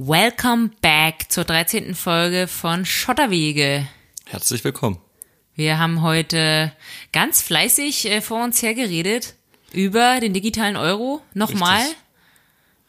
[0.00, 1.96] Welcome back zur 13.
[1.96, 3.88] Folge von Schotterwege.
[4.26, 5.00] Herzlich willkommen.
[5.56, 6.70] Wir haben heute
[7.12, 9.34] ganz fleißig äh, vor uns hergeredet
[9.72, 11.20] über den digitalen Euro.
[11.34, 11.80] Nochmal.
[11.80, 11.96] Richtig.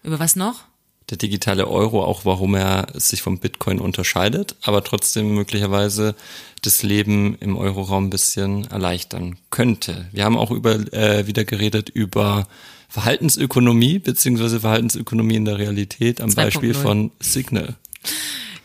[0.04, 0.66] Über was noch?
[1.10, 6.16] Der digitale Euro, auch warum er sich vom Bitcoin unterscheidet, aber trotzdem möglicherweise
[6.62, 10.08] das Leben im Euroraum ein bisschen erleichtern könnte.
[10.12, 12.48] Wir haben auch über, äh, wieder geredet über
[12.90, 16.36] Verhaltensökonomie beziehungsweise Verhaltensökonomie in der Realität am 2.0.
[16.36, 17.76] Beispiel von Signal.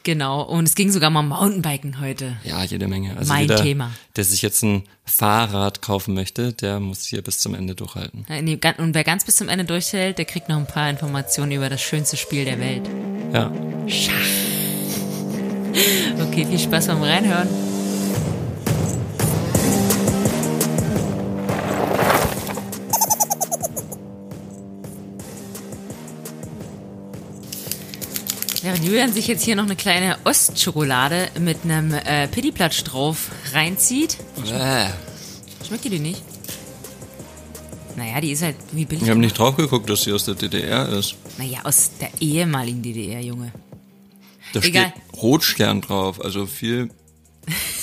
[0.05, 0.43] Genau.
[0.43, 2.37] Und es ging sogar mal um Mountainbiken heute.
[2.45, 3.17] Ja, jede Menge.
[3.17, 3.91] Also Mein jeder, Thema.
[4.17, 8.25] der sich jetzt ein Fahrrad kaufen möchte, der muss hier bis zum Ende durchhalten.
[8.79, 11.83] Und wer ganz bis zum Ende durchhält, der kriegt noch ein paar Informationen über das
[11.83, 12.89] schönste Spiel der Welt.
[13.33, 13.51] Ja.
[13.89, 14.15] Schach.
[16.21, 17.49] Okay, viel Spaß beim Reinhören.
[28.65, 34.17] Während Julian sich jetzt hier noch eine kleine Ostschokolade mit einem äh, Pittiplatsch drauf reinzieht.
[34.51, 34.87] Äh.
[35.69, 36.23] Schmeckt dir die nicht?
[37.95, 39.03] Naja, die ist halt wie billig.
[39.05, 41.15] Ich habe nicht drauf geguckt, dass sie aus der DDR ist.
[41.37, 43.53] Naja, aus der ehemaligen DDR, Junge.
[44.55, 44.95] Da Egal.
[44.95, 46.89] steht Rotstern drauf, also viel,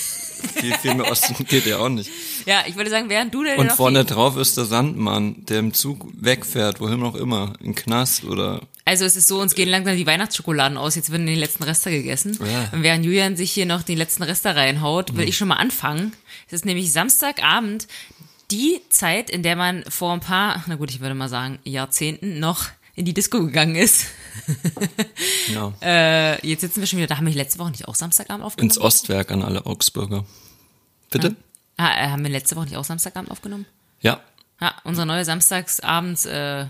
[0.41, 2.09] viel, viel mehr Osten geht ja auch nicht.
[2.45, 5.73] Ja, ich würde sagen, während du denn Und vorne drauf ist der Sandmann, der im
[5.73, 9.95] Zug wegfährt, wohin auch immer, in Knast oder Also es ist so, uns gehen langsam
[9.95, 12.37] die Weihnachtsschokoladen aus, jetzt werden die letzten Reste gegessen.
[12.39, 12.69] Ja.
[12.71, 16.13] Und während Julian sich hier noch die letzten Reste reinhaut, will ich schon mal anfangen.
[16.47, 17.87] Es ist nämlich Samstagabend,
[18.51, 22.39] die Zeit, in der man vor ein paar, na gut, ich würde mal sagen, Jahrzehnten
[22.39, 24.07] noch in die Disco gegangen ist.
[25.53, 28.43] ja, Äh, jetzt sitzen wir schon wieder, da haben wir letzte Woche nicht auch Samstagabend
[28.45, 28.69] aufgenommen?
[28.69, 30.25] ins Ostwerk an alle Augsburger.
[31.09, 31.35] Bitte?
[31.77, 33.65] Ah, äh, haben wir letzte Woche nicht auch Samstagabend aufgenommen?
[34.01, 34.19] Ja.
[34.59, 36.65] Ja, unsere neue Samstagsabends, äh,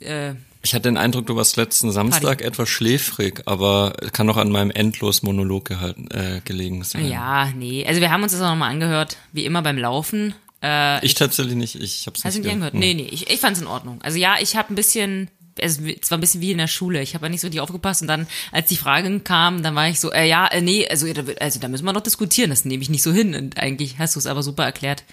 [0.00, 4.50] äh, Ich hatte den Eindruck, du warst letzten Samstag etwas schläfrig, aber kann auch an
[4.50, 7.08] meinem endlos Monolog gehalten, äh, gelegen sein.
[7.08, 7.86] ja, nee.
[7.86, 10.34] Also wir haben uns das auch nochmal angehört, wie immer beim Laufen.
[10.62, 12.74] Äh, Ich tatsächlich nicht, ich hab's Hast nicht nicht angehört?
[12.74, 14.00] Nee, nee, ich, ich fand's in Ordnung.
[14.02, 17.02] Also ja, ich habe ein bisschen, es es war ein bisschen wie in der Schule.
[17.02, 19.88] Ich habe ja nicht so richtig aufgepasst und dann, als die Fragen kamen, dann war
[19.88, 21.06] ich so, äh, ja, äh, nee, also,
[21.40, 22.50] also da müssen wir noch diskutieren.
[22.50, 23.34] Das nehme ich nicht so hin.
[23.34, 25.04] Und eigentlich hast du es aber super erklärt.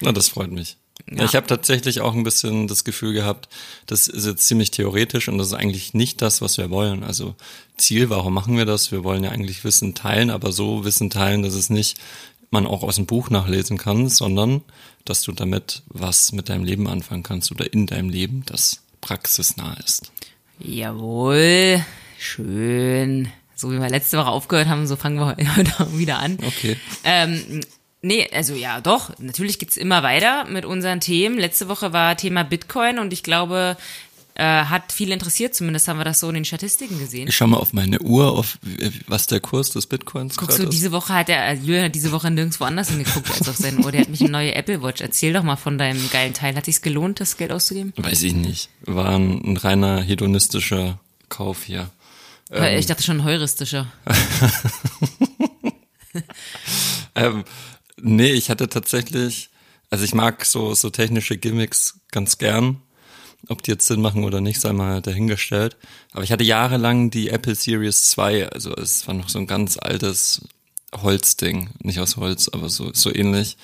[0.00, 0.76] Na, das freut mich.
[1.10, 1.24] Ja.
[1.24, 3.48] Ich habe tatsächlich auch ein bisschen das Gefühl gehabt,
[3.86, 7.04] das ist jetzt ziemlich theoretisch und das ist eigentlich nicht das, was wir wollen.
[7.04, 7.36] Also
[7.76, 8.90] Ziel, warum machen wir das?
[8.90, 11.98] Wir wollen ja eigentlich Wissen teilen, aber so Wissen teilen, dass es nicht
[12.50, 14.62] man auch aus dem Buch nachlesen kann, sondern
[15.04, 19.76] dass du damit was mit deinem Leben anfangen kannst oder in deinem Leben, das praxisnah
[19.84, 20.10] ist.
[20.58, 21.84] Jawohl,
[22.18, 23.28] schön.
[23.54, 26.38] So wie wir letzte Woche aufgehört haben, so fangen wir heute wieder an.
[26.44, 26.76] Okay.
[27.04, 27.60] Ähm,
[28.02, 31.38] nee, also ja, doch, natürlich geht's immer weiter mit unseren Themen.
[31.38, 33.76] Letzte Woche war Thema Bitcoin und ich glaube,
[34.36, 37.26] äh, hat viel interessiert, zumindest haben wir das so in den Statistiken gesehen.
[37.28, 40.62] Ich schau mal auf meine Uhr, auf wie- was der Kurs des Bitcoins Guckst gerade
[40.64, 40.76] du, ist.
[40.76, 43.78] diese Woche hat er, äh, Julian hat diese Woche nirgendwo anders hingeguckt als auf seine
[43.78, 43.90] Uhr.
[43.92, 45.00] Der hat mich eine neue Apple Watch.
[45.00, 46.54] Erzähl doch mal von deinem geilen Teil.
[46.54, 47.92] Hat sich's gelohnt, das Geld auszugeben?
[47.96, 48.68] Weiß ich nicht.
[48.82, 51.90] War ein, ein reiner hedonistischer Kauf hier.
[52.52, 53.86] Äh, ich dachte schon heuristischer.
[57.14, 57.44] Ähm,
[58.00, 59.50] nee, ich hatte tatsächlich,
[59.90, 62.82] also ich mag so, so technische Gimmicks ganz gern.
[63.48, 65.76] Ob die jetzt Sinn machen oder nicht, sei mal dahingestellt.
[66.12, 69.78] Aber ich hatte jahrelang die Apple Series 2, also es war noch so ein ganz
[69.78, 70.42] altes
[70.94, 71.70] Holzding.
[71.80, 73.56] Nicht aus Holz, aber so, so ähnlich.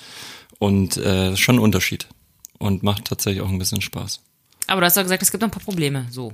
[0.59, 2.07] Und äh, schon ein Unterschied.
[2.59, 4.21] Und macht tatsächlich auch ein bisschen Spaß.
[4.67, 6.07] Aber du hast doch gesagt, es gibt noch ein paar Probleme.
[6.09, 6.33] So.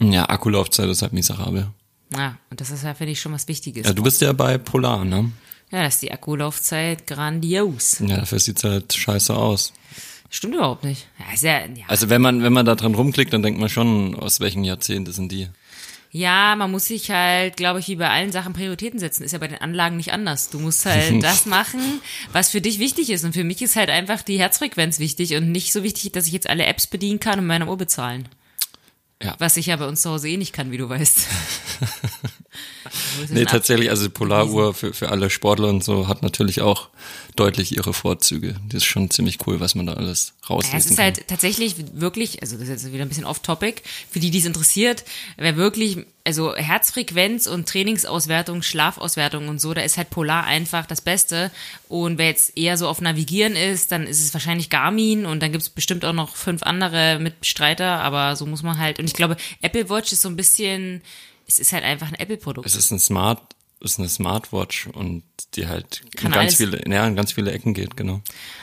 [0.00, 1.68] Ja, Akkulaufzeit ist halt miserabel.
[2.14, 3.86] Ja, und das ist ja, finde ich, schon was Wichtiges.
[3.86, 5.32] Ja, du bist ja bei Polar, ne?
[5.70, 8.00] Ja, das ist die Akkulaufzeit grandios.
[8.00, 9.72] Ja, dafür sieht's halt scheiße aus.
[10.34, 11.06] Stimmt überhaupt nicht.
[11.18, 11.84] Ja, ist ja, ja.
[11.88, 15.12] Also wenn man, wenn man da dran rumklickt, dann denkt man schon, aus welchem Jahrzehnt
[15.12, 15.48] sind die.
[16.10, 19.24] ja, man muss sich halt, glaube ich, wie bei allen Sachen Prioritäten setzen.
[19.24, 20.48] Ist ja bei den Anlagen nicht anders.
[20.48, 22.00] Du musst halt das machen,
[22.32, 23.24] was für dich wichtig ist.
[23.24, 26.32] Und für mich ist halt einfach die Herzfrequenz wichtig und nicht so wichtig, dass ich
[26.32, 28.26] jetzt alle Apps bedienen kann und meine Uhr bezahlen.
[29.22, 29.36] Ja.
[29.38, 31.26] Was ich ja bei uns zu Hause eh nicht kann, wie du weißt.
[33.30, 36.88] Nee, tatsächlich, also die Polaruhr für, für alle Sportler und so hat natürlich auch
[37.36, 38.56] deutlich ihre Vorzüge.
[38.68, 41.04] Das ist schon ziemlich cool, was man da alles Ja, rauslesen es ist kann.
[41.04, 44.44] halt tatsächlich wirklich, also das ist jetzt wieder ein bisschen off-topic, für die, die es
[44.44, 45.04] interessiert,
[45.38, 51.00] wer wirklich, also Herzfrequenz und Trainingsauswertung, Schlafauswertung und so, da ist halt Polar einfach das
[51.00, 51.50] Beste.
[51.88, 55.52] Und wer jetzt eher so auf Navigieren ist, dann ist es wahrscheinlich Garmin und dann
[55.52, 59.14] gibt es bestimmt auch noch fünf andere Mitstreiter, aber so muss man halt, und ich
[59.14, 61.00] glaube, Apple Watch ist so ein bisschen,
[61.52, 62.66] es ist halt einfach ein Apple-Produkt.
[62.66, 65.22] es ist ein Smart, ist eine Smartwatch und
[65.54, 68.22] die halt Kann in ganz viele, ja, in ganz viele Ecken geht, genau.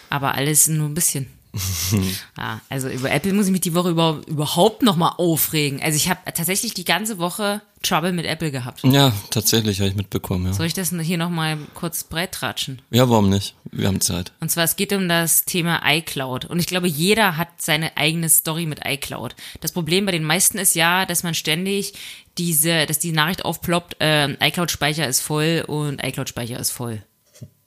[0.10, 1.28] Aber alles nur ein bisschen.
[2.38, 5.82] ja, also über Apple muss ich mich die Woche über, überhaupt noch mal aufregen.
[5.82, 8.84] Also ich habe tatsächlich die ganze Woche Trouble mit Apple gehabt.
[8.84, 10.54] Ja, tatsächlich habe ich mitbekommen, ja.
[10.54, 12.82] Soll ich das hier noch mal kurz breit tratschen?
[12.92, 13.56] Ja, warum nicht?
[13.72, 14.32] Wir haben Zeit.
[14.42, 16.46] Und zwar, es geht um das Thema iCloud.
[16.46, 19.36] Und ich glaube, jeder hat seine eigene Story mit iCloud.
[19.62, 21.94] Das Problem bei den meisten ist ja, dass man ständig
[22.38, 27.02] diese, dass die Nachricht aufploppt, äh, iCloud-Speicher ist voll und iCloud-Speicher ist voll.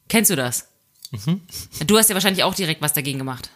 [0.08, 0.69] Kennst du das?
[1.11, 1.40] Mhm.
[1.87, 3.50] Du hast ja wahrscheinlich auch direkt was dagegen gemacht.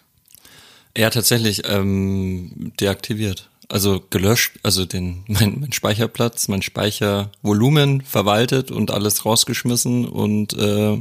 [0.96, 3.50] Ja, tatsächlich ähm, deaktiviert.
[3.68, 10.98] Also gelöscht, also den mein, mein Speicherplatz, mein Speichervolumen verwaltet und alles rausgeschmissen und äh,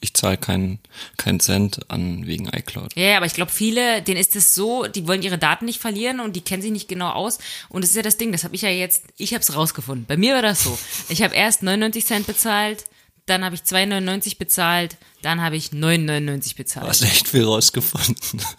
[0.00, 0.78] ich zahle keinen
[1.16, 2.94] keinen Cent an wegen iCloud.
[2.94, 6.20] Ja, aber ich glaube, viele, denen ist es so, die wollen ihre Daten nicht verlieren
[6.20, 7.38] und die kennen sich nicht genau aus.
[7.68, 10.06] Und das ist ja das Ding, das habe ich ja jetzt, ich habe es rausgefunden.
[10.06, 10.78] Bei mir war das so.
[11.08, 12.84] Ich habe erst 99 Cent bezahlt,
[13.28, 16.86] dann habe ich 2,99 bezahlt, dann habe ich 9,99 bezahlt.
[16.86, 18.42] Du hast echt viel rausgefunden.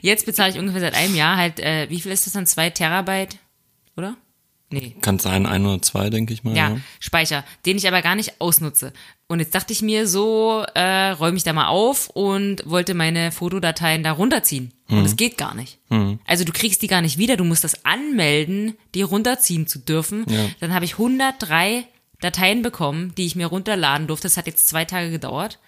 [0.00, 2.46] Jetzt bezahle ich ungefähr seit einem Jahr halt, äh, wie viel ist das dann?
[2.46, 3.36] Zwei Terabyte,
[3.96, 4.16] oder?
[4.72, 4.96] Nee.
[5.00, 6.56] Kann sein, ein oder zwei, denke ich mal.
[6.56, 8.92] Ja, ja, Speicher, den ich aber gar nicht ausnutze.
[9.28, 13.32] Und jetzt dachte ich mir so, äh, räume ich da mal auf und wollte meine
[13.32, 14.72] Fotodateien da runterziehen.
[14.88, 14.98] Mhm.
[14.98, 15.78] Und es geht gar nicht.
[15.90, 16.18] Mhm.
[16.26, 20.24] Also du kriegst die gar nicht wieder, du musst das anmelden, die runterziehen zu dürfen.
[20.28, 20.46] Ja.
[20.60, 21.84] Dann habe ich 103
[22.22, 24.26] Dateien bekommen, die ich mir runterladen durfte.
[24.26, 25.58] Das hat jetzt zwei Tage gedauert.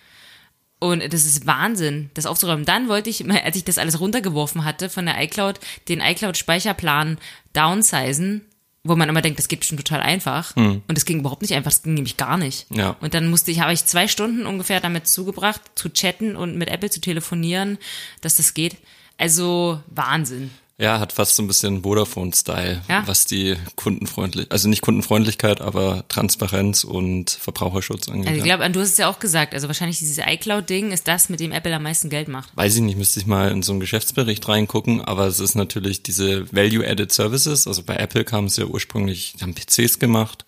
[0.78, 2.64] Und das ist Wahnsinn, das aufzuräumen.
[2.64, 5.58] Dann wollte ich, als ich das alles runtergeworfen hatte von der iCloud,
[5.88, 7.18] den iCloud-Speicherplan
[7.52, 8.42] downsizen,
[8.82, 10.54] wo man immer denkt, das geht bestimmt total einfach.
[10.56, 10.82] Hm.
[10.86, 12.66] Und es ging überhaupt nicht einfach, das ging nämlich gar nicht.
[12.70, 12.96] Ja.
[13.00, 16.68] Und dann musste ich, habe ich zwei Stunden ungefähr damit zugebracht, zu chatten und mit
[16.68, 17.78] Apple zu telefonieren,
[18.20, 18.76] dass das geht.
[19.16, 20.50] Also Wahnsinn.
[20.76, 23.06] Ja, hat fast so ein bisschen Vodafone-Style, ja?
[23.06, 28.26] was die kundenfreundlich, also nicht Kundenfreundlichkeit, aber Transparenz und Verbraucherschutz angeht.
[28.26, 31.28] Also ich glaube, du hast es ja auch gesagt, also wahrscheinlich dieses iCloud-Ding ist das,
[31.28, 32.56] mit dem Apple am meisten Geld macht.
[32.56, 36.02] Weiß ich nicht, müsste ich mal in so einen Geschäftsbericht reingucken, aber es ist natürlich
[36.02, 40.44] diese Value-Added Services, also bei Apple kam es ja ursprünglich, haben PCs gemacht,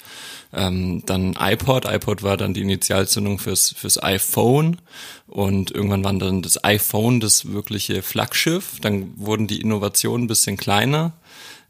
[0.56, 4.78] ähm, dann iPod, iPod war dann die Initialzündung fürs, fürs iPhone.
[5.26, 8.80] Und irgendwann war dann das iPhone das wirkliche Flaggschiff.
[8.80, 11.12] Dann wurden die Innovationen ein bisschen kleiner,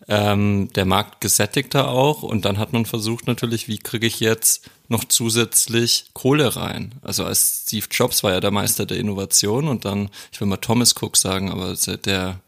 [0.08, 2.22] ähm, der Markt gesättigter auch.
[2.22, 6.94] Und dann hat man versucht natürlich, wie kriege ich jetzt noch zusätzlich Kohle rein.
[7.02, 9.66] Also als Steve Jobs war ja der Meister der Innovation.
[9.66, 11.74] Und dann, ich will mal Thomas Cook sagen, aber
[12.04, 12.40] der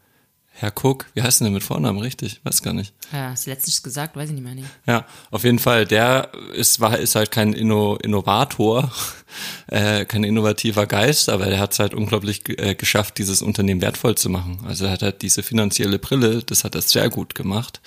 [0.59, 2.41] Herr Cook, wie heißt denn der mit Vornamen richtig?
[2.43, 2.93] Weiß gar nicht.
[3.13, 4.55] Ja, hast du letztens gesagt, weiß ich nicht mehr.
[4.55, 4.65] Nee.
[4.85, 8.91] Ja, auf jeden Fall, der ist, war, ist halt kein Inno, Innovator,
[9.67, 14.15] äh, kein innovativer Geist, aber der hat es halt unglaublich äh, geschafft, dieses Unternehmen wertvoll
[14.15, 14.59] zu machen.
[14.67, 17.79] Also er hat halt diese finanzielle Brille, das hat er sehr gut gemacht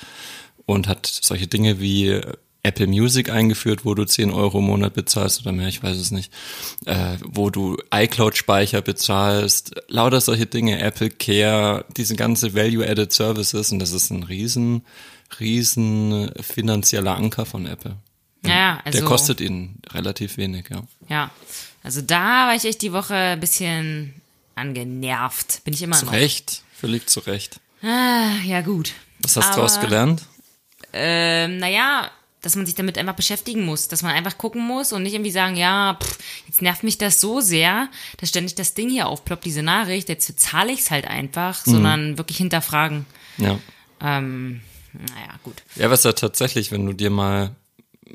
[0.64, 2.22] und hat solche Dinge wie
[2.64, 6.12] Apple Music eingeführt, wo du 10 Euro im Monat bezahlst oder mehr, ich weiß es
[6.12, 6.32] nicht,
[6.86, 13.80] äh, wo du iCloud-Speicher bezahlst, lauter solche Dinge, Apple Care, diese ganze Value-Added Services und
[13.80, 14.84] das ist ein riesen,
[15.40, 17.96] riesen finanzieller Anker von Apple.
[18.46, 18.98] Ja, also.
[18.98, 20.82] Der kostet ihnen relativ wenig, ja.
[21.08, 21.30] Ja,
[21.82, 24.14] also da war ich echt die Woche ein bisschen
[24.54, 25.64] angenervt.
[25.64, 26.12] Bin ich immer zu noch.
[26.12, 27.60] Zu Recht, völlig zu Recht.
[27.82, 28.92] Ah, ja gut.
[29.22, 30.22] Was hast du daraus gelernt?
[30.92, 32.10] Ähm, naja,
[32.42, 35.30] dass man sich damit einfach beschäftigen muss, dass man einfach gucken muss und nicht irgendwie
[35.30, 39.44] sagen, ja, pff, jetzt nervt mich das so sehr, dass ständig das Ding hier aufploppt,
[39.44, 41.70] diese Nachricht, jetzt zahle ich es halt einfach, mhm.
[41.70, 43.06] sondern wirklich hinterfragen.
[43.38, 43.58] Ja.
[44.00, 44.60] Ähm,
[44.92, 45.62] naja, gut.
[45.76, 47.54] Ja, was ja tatsächlich, wenn du dir mal,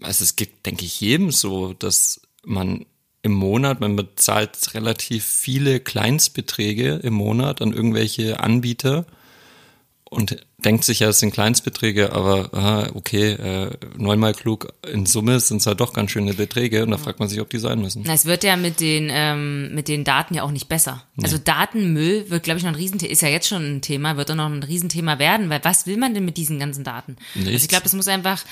[0.01, 2.85] also es gibt, denke ich, jedem so, dass man
[3.21, 9.05] im Monat, man bezahlt relativ viele Kleinstbeträge im Monat an irgendwelche Anbieter
[10.03, 15.39] und denkt sich ja, es sind Kleinstbeträge, aber aha, okay, äh, neunmal klug in Summe
[15.39, 17.79] sind es halt doch ganz schöne Beträge und da fragt man sich, ob die sein
[17.79, 18.03] müssen.
[18.05, 21.03] Na, es wird ja mit den ähm, mit den Daten ja auch nicht besser.
[21.15, 21.23] Nee.
[21.23, 24.29] Also Datenmüll wird, glaube ich, noch ein Riesenthema, ist ja jetzt schon ein Thema, wird
[24.29, 27.15] auch noch ein Riesenthema werden, weil was will man denn mit diesen ganzen Daten?
[27.35, 27.53] Nichts.
[27.53, 28.43] Also ich glaube, das muss einfach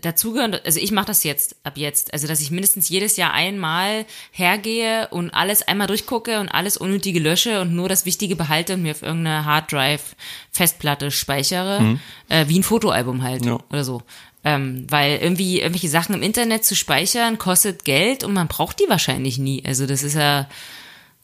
[0.00, 0.56] dazugehören.
[0.64, 5.08] Also ich mache das jetzt ab jetzt, also dass ich mindestens jedes Jahr einmal hergehe
[5.08, 8.92] und alles einmal durchgucke und alles unnötige lösche und nur das Wichtige behalte und mir
[8.92, 10.14] auf irgendeine Harddrive
[10.50, 12.00] Festplatte speichere, mhm.
[12.28, 13.58] äh, wie ein Fotoalbum halt ja.
[13.70, 14.02] oder so.
[14.46, 18.88] Ähm, weil irgendwie irgendwelche Sachen im Internet zu speichern kostet Geld und man braucht die
[18.88, 19.64] wahrscheinlich nie.
[19.64, 20.48] Also das ist ja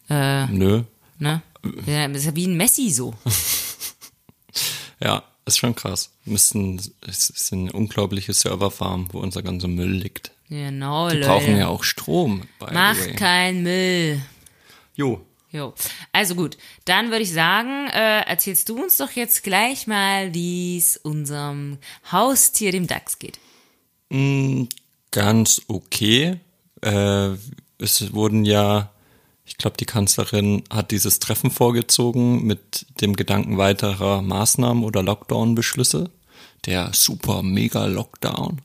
[0.09, 0.83] äh, Nö.
[1.19, 1.43] Ne?
[1.63, 3.15] Das ist ja wie ein Messi so.
[5.01, 6.11] ja, ist schon krass.
[6.25, 10.33] Müssten, es ist eine unglaubliche Serverfarm, wo unser ganzer Müll liegt.
[10.49, 11.29] Genau, Die Leute.
[11.29, 12.43] brauchen ja auch Strom.
[12.73, 14.21] Mach kein Müll.
[14.97, 15.25] Jo.
[15.53, 15.75] Jo.
[16.13, 20.79] Also gut, dann würde ich sagen, äh, erzählst du uns doch jetzt gleich mal, wie
[20.79, 21.79] es unserem
[22.13, 23.39] Haustier, dem Dachs, geht.
[24.11, 24.65] Mm,
[25.11, 26.39] ganz okay.
[26.83, 27.31] Äh,
[27.79, 28.91] es wurden ja
[29.51, 36.11] Ich glaube, die Kanzlerin hat dieses Treffen vorgezogen mit dem Gedanken weiterer Maßnahmen oder Lockdown-Beschlüsse.
[36.67, 38.61] Der super mega Lockdown.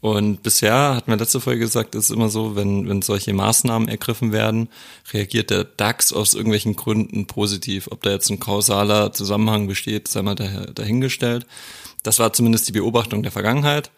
[0.00, 4.30] Und bisher, hat man letzte Folge gesagt, ist immer so, wenn, wenn solche Maßnahmen ergriffen
[4.30, 4.68] werden,
[5.12, 7.88] reagiert der DAX aus irgendwelchen Gründen positiv.
[7.90, 11.46] Ob da jetzt ein kausaler Zusammenhang besteht, sei mal dahingestellt.
[12.04, 13.90] Das war zumindest die Beobachtung der Vergangenheit.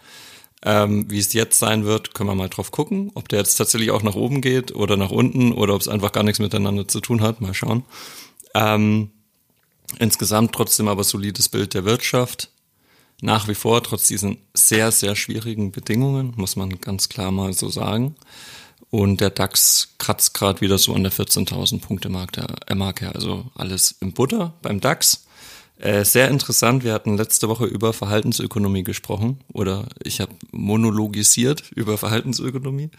[0.62, 3.90] Ähm, wie es jetzt sein wird, können wir mal drauf gucken, ob der jetzt tatsächlich
[3.90, 7.00] auch nach oben geht oder nach unten oder ob es einfach gar nichts miteinander zu
[7.00, 7.40] tun hat.
[7.40, 7.84] Mal schauen.
[8.54, 9.10] Ähm,
[9.98, 12.50] insgesamt trotzdem aber solides Bild der Wirtschaft
[13.22, 17.68] nach wie vor, trotz diesen sehr, sehr schwierigen Bedingungen, muss man ganz klar mal so
[17.68, 18.14] sagen.
[18.90, 23.96] Und der DAX kratzt gerade wieder so an der 14.000 Punkte Marke, äh, also alles
[24.00, 25.26] im Butter beim DAX.
[25.78, 31.96] Äh, sehr interessant, wir hatten letzte Woche über Verhaltensökonomie gesprochen oder ich habe monologisiert über
[31.96, 32.90] Verhaltensökonomie.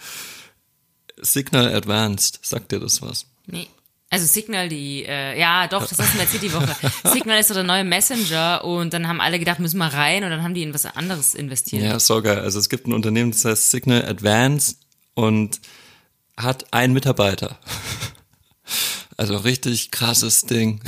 [1.21, 3.27] Signal Advanced, sagt dir das was?
[3.45, 3.67] Nee.
[4.13, 6.75] Also Signal, die, äh, ja, doch, das hast du mir erzählt die Woche.
[7.13, 10.29] Signal ist so der neue Messenger und dann haben alle gedacht, müssen wir rein und
[10.31, 11.81] dann haben die in was anderes investiert.
[11.81, 12.39] Ja, so geil.
[12.39, 14.75] Also es gibt ein Unternehmen, das heißt Signal Advance
[15.13, 15.61] und
[16.35, 17.57] hat einen Mitarbeiter.
[19.17, 20.81] Also richtig krasses Ding.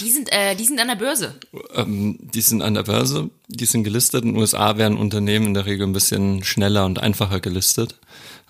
[0.00, 1.38] Die sind, äh, die sind an der Börse.
[1.74, 4.24] Ähm, die sind an der Börse, die sind gelistet.
[4.24, 7.98] In den USA werden Unternehmen in der Regel ein bisschen schneller und einfacher gelistet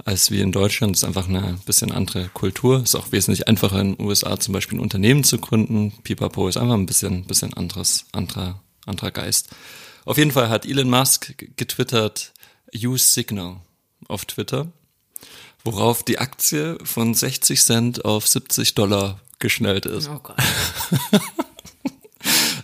[0.04, 0.94] als wie in Deutschland.
[0.94, 2.82] Das ist einfach eine bisschen andere Kultur.
[2.82, 5.92] Ist auch wesentlich einfacher in den USA zum Beispiel ein Unternehmen zu gründen.
[6.02, 9.50] Pipapo ist einfach ein bisschen, bisschen anderes, anderer, anderer Geist.
[10.04, 12.32] Auf jeden Fall hat Elon Musk getwittert,
[12.74, 13.56] use Signal
[14.08, 14.72] auf Twitter,
[15.64, 20.08] worauf die Aktie von 60 Cent auf 70 Dollar geschnellt ist.
[20.08, 20.36] Oh Gott.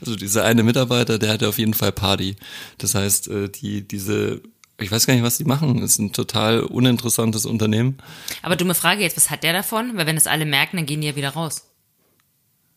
[0.01, 2.37] Also dieser eine Mitarbeiter, der hatte auf jeden Fall Party.
[2.77, 4.43] Das heißt, äh, die, diese
[4.79, 5.81] ich weiß gar nicht, was die machen.
[5.81, 7.99] Das ist ein total uninteressantes Unternehmen.
[8.43, 9.97] Aber dumme Frage jetzt, was hat der davon?
[9.97, 11.65] Weil wenn das alle merken, dann gehen die ja wieder raus.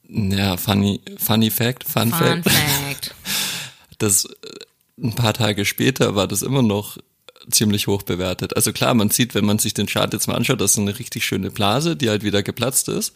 [0.09, 2.49] Ja, funny, funny fact, fun, fun fact.
[2.49, 3.15] fact.
[3.99, 4.29] Das, äh,
[5.01, 6.99] ein paar Tage später war das immer noch
[7.49, 8.55] ziemlich hoch bewertet.
[8.55, 10.99] Also klar, man sieht, wenn man sich den Chart jetzt mal anschaut, das ist eine
[10.99, 13.13] richtig schöne Blase, die halt wieder geplatzt ist.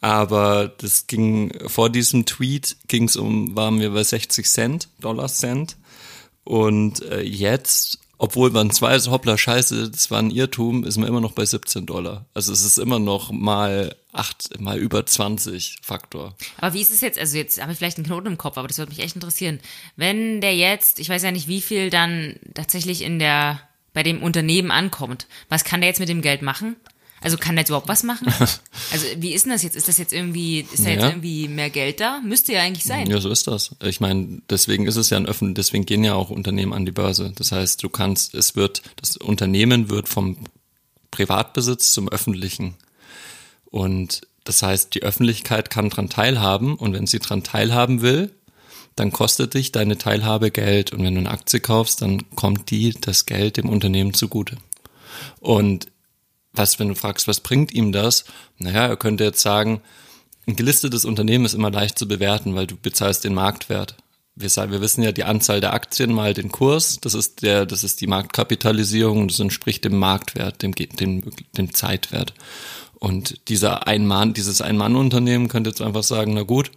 [0.00, 5.28] Aber das ging, vor diesem Tweet ging es um, waren wir bei 60 Cent, Dollar
[5.28, 5.76] Cent.
[6.44, 11.08] Und äh, jetzt, obwohl man zwei weiß, hoppla, scheiße, das war ein Irrtum, ist man
[11.08, 12.26] immer noch bei 17 Dollar.
[12.34, 16.34] Also es ist immer noch mal acht, mal über 20 Faktor.
[16.58, 18.68] Aber wie ist es jetzt, also jetzt habe ich vielleicht einen Knoten im Kopf, aber
[18.68, 19.60] das würde mich echt interessieren.
[19.96, 23.60] Wenn der jetzt, ich weiß ja nicht, wie viel dann tatsächlich in der,
[23.92, 26.76] bei dem Unternehmen ankommt, was kann der jetzt mit dem Geld machen?
[27.20, 28.32] Also kann der jetzt überhaupt was machen?
[28.92, 29.76] Also wie ist denn das jetzt?
[29.76, 30.94] Ist das jetzt irgendwie, ist da ja.
[30.96, 32.20] jetzt irgendwie mehr Geld da?
[32.24, 33.08] Müsste ja eigentlich sein.
[33.08, 33.70] Ja, so ist das.
[33.84, 36.92] Ich meine, deswegen ist es ja ein öffentlich, deswegen gehen ja auch Unternehmen an die
[36.92, 37.32] Börse.
[37.36, 40.38] Das heißt, du kannst, es wird, das Unternehmen wird vom
[41.12, 42.74] Privatbesitz zum öffentlichen.
[43.66, 48.32] Und das heißt, die Öffentlichkeit kann dran teilhaben und wenn sie dran teilhaben will,
[48.96, 52.94] dann kostet dich deine Teilhabe Geld und wenn du eine Aktie kaufst, dann kommt die
[53.00, 54.56] das Geld dem Unternehmen zugute.
[55.38, 55.86] Und
[56.52, 58.24] was, wenn du fragst, was bringt ihm das?
[58.58, 59.80] Naja, er könnte jetzt sagen,
[60.46, 63.96] ein gelistetes Unternehmen ist immer leicht zu bewerten, weil du bezahlst den Marktwert.
[64.34, 67.84] Wir, wir wissen ja die Anzahl der Aktien mal den Kurs, das ist der, das
[67.84, 71.22] ist die Marktkapitalisierung, das entspricht dem Marktwert, dem, dem,
[71.56, 72.34] dem Zeitwert.
[72.98, 76.70] Und dieser Ein-Mann, dieses Ein-Mann-Unternehmen könnte jetzt einfach sagen, na gut,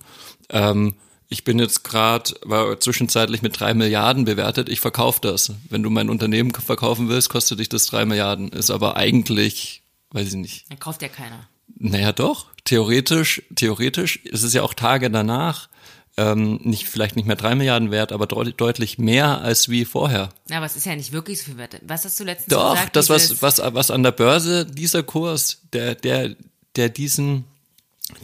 [0.50, 0.96] ähm,
[1.34, 5.52] ich bin jetzt gerade, war zwischenzeitlich mit drei Milliarden bewertet, ich verkaufe das.
[5.68, 8.50] Wenn du mein Unternehmen verkaufen willst, kostet dich das drei Milliarden.
[8.50, 10.70] Ist aber eigentlich, weiß ich nicht.
[10.70, 11.50] Dann kauft ja keiner.
[11.76, 12.46] Naja, doch.
[12.66, 15.70] Theoretisch, theoretisch ist es ja auch Tage danach
[16.18, 20.30] ähm, nicht vielleicht nicht mehr drei Milliarden wert, aber deut deutlich mehr als wie vorher.
[20.52, 21.82] Ja, aber es ist ja nicht wirklich so viel wert.
[21.82, 22.96] Was hast du letztens Doch, gesagt?
[22.96, 26.36] Doch, das was was was an der Börse dieser Kurs, der der
[26.76, 27.46] der diesen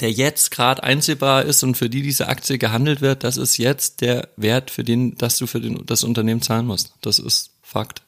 [0.02, 4.02] der jetzt gerade einsehbar ist und für die diese Aktie gehandelt wird, das ist jetzt
[4.02, 6.94] der Wert, für den, dass du für den, das Unternehmen zahlen musst.
[7.02, 8.02] Das ist Fakt.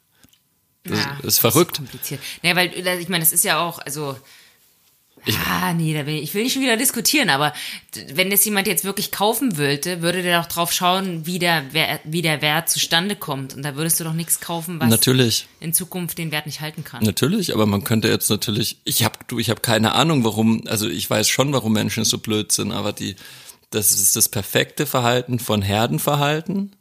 [0.83, 1.77] Das ja, ist verrückt.
[1.77, 2.21] Das ist kompliziert.
[2.41, 4.17] Naja, weil ich meine, das ist ja auch, also
[5.25, 7.53] ich, ah, nee, da will ich, ich will nicht schon wieder diskutieren, aber
[8.13, 11.63] wenn das jemand jetzt wirklich kaufen wollte, würde der doch drauf schauen, wie der,
[12.03, 13.53] wie der Wert zustande kommt.
[13.53, 15.47] Und da würdest du doch nichts kaufen, was natürlich.
[15.59, 17.03] in Zukunft den Wert nicht halten kann.
[17.03, 20.89] Natürlich, aber man könnte jetzt natürlich, ich habe du, ich habe keine Ahnung, warum, also
[20.89, 23.15] ich weiß schon, warum Menschen so blöd sind, aber die,
[23.69, 26.75] das ist das perfekte Verhalten von Herdenverhalten.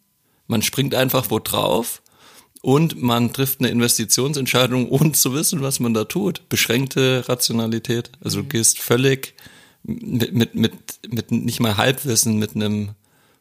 [0.47, 2.01] Man springt einfach wo drauf
[2.63, 6.49] und man trifft eine Investitionsentscheidung, ohne zu wissen, was man da tut.
[6.49, 8.11] Beschränkte Rationalität.
[8.23, 9.35] Also du gehst völlig
[9.83, 10.73] mit, mit, mit,
[11.09, 12.91] mit nicht mal Halbwissen, mit einem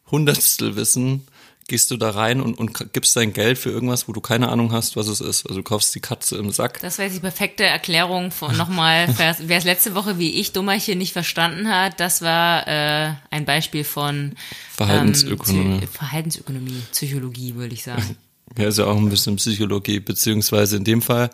[0.09, 1.27] Hundertstelwissen
[1.69, 4.73] gehst du da rein und, und gibst dein Geld für irgendwas, wo du keine Ahnung
[4.73, 5.45] hast, was es ist.
[5.45, 6.81] Also du kaufst die Katze im Sack.
[6.81, 9.07] Das wäre jetzt die perfekte Erklärung von nochmal,
[9.39, 13.83] wer es letzte Woche wie ich Dummerchen nicht verstanden hat, das war äh, ein Beispiel
[13.83, 14.33] von
[14.71, 15.83] Verhaltensökonomie.
[15.83, 18.17] Ähm, Verhaltensökonomie, Psychologie, würde ich sagen.
[18.58, 21.29] Ja, ist ja auch ein bisschen Psychologie, beziehungsweise in dem Fall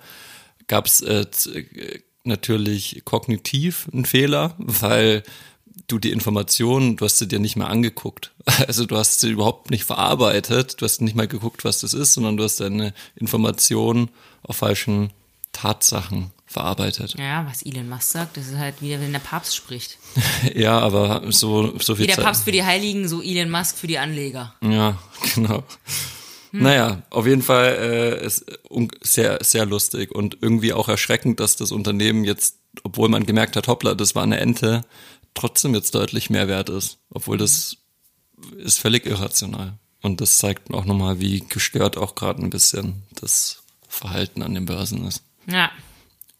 [0.67, 5.23] gab es äh, äh, natürlich kognitiv einen Fehler, weil
[5.87, 8.31] du die Informationen, du hast sie dir nicht mehr angeguckt.
[8.67, 12.13] Also du hast sie überhaupt nicht verarbeitet, du hast nicht mal geguckt, was das ist,
[12.13, 14.09] sondern du hast deine Informationen
[14.43, 15.11] auf falschen
[15.51, 17.15] Tatsachen verarbeitet.
[17.17, 19.97] Ja, was Elon Musk sagt, das ist halt wieder, wenn der Papst spricht.
[20.55, 22.25] Ja, aber so, so Wie viel der Zeit.
[22.25, 24.55] Papst für die Heiligen, so Elon Musk für die Anleger.
[24.61, 24.97] Ja,
[25.35, 25.63] genau.
[26.55, 26.63] Hm.
[26.63, 27.75] Naja, auf jeden Fall
[28.21, 28.45] äh, ist
[29.01, 33.67] sehr, sehr lustig und irgendwie auch erschreckend, dass das Unternehmen jetzt, obwohl man gemerkt hat,
[33.67, 34.85] hoppla, das war eine Ente,
[35.33, 36.99] trotzdem jetzt deutlich mehr wert ist.
[37.09, 37.77] Obwohl das
[38.57, 39.73] ist völlig irrational.
[40.01, 44.65] Und das zeigt auch nochmal, wie gestört auch gerade ein bisschen das Verhalten an den
[44.65, 45.23] Börsen ist.
[45.47, 45.71] Ja.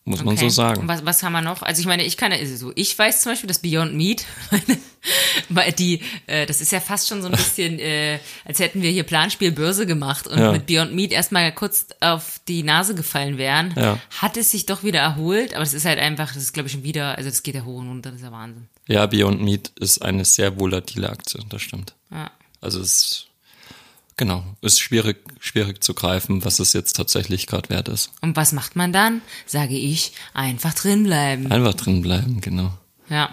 [0.08, 0.50] Muss man Okay.
[0.50, 0.88] so sagen.
[0.88, 1.64] Was, was haben wir noch?
[1.64, 4.24] Also ich meine, ich kann ja also so, ich weiß zum Beispiel, dass Beyond Meat,
[5.50, 8.92] weil die, äh, das ist ja fast schon so ein bisschen, äh, als hätten wir
[8.92, 10.52] hier Planspiel Börse gemacht und Ja.
[10.52, 14.00] mit Beyond Meat erstmal kurz auf die Nase gefallen wären, Ja.
[14.22, 16.74] hat es sich doch wieder erholt, aber es ist halt einfach, das ist glaube ich
[16.74, 18.68] schon wieder, also das geht ja hoch und runter, das ist ja Wahnsinn.
[18.88, 21.94] Ja, Beyond Meat ist eine sehr volatile Aktie, das stimmt.
[22.12, 22.30] Ja.
[22.62, 23.25] Also es
[24.18, 28.12] genau, ist schwierig, schwierig zu greifen, was es jetzt tatsächlich gerade wert ist.
[28.22, 29.22] Und was macht man dann?
[29.46, 31.52] Sage ich, einfach drin bleiben.
[31.52, 32.72] Einfach drin bleiben, genau.
[33.10, 33.30] Ja.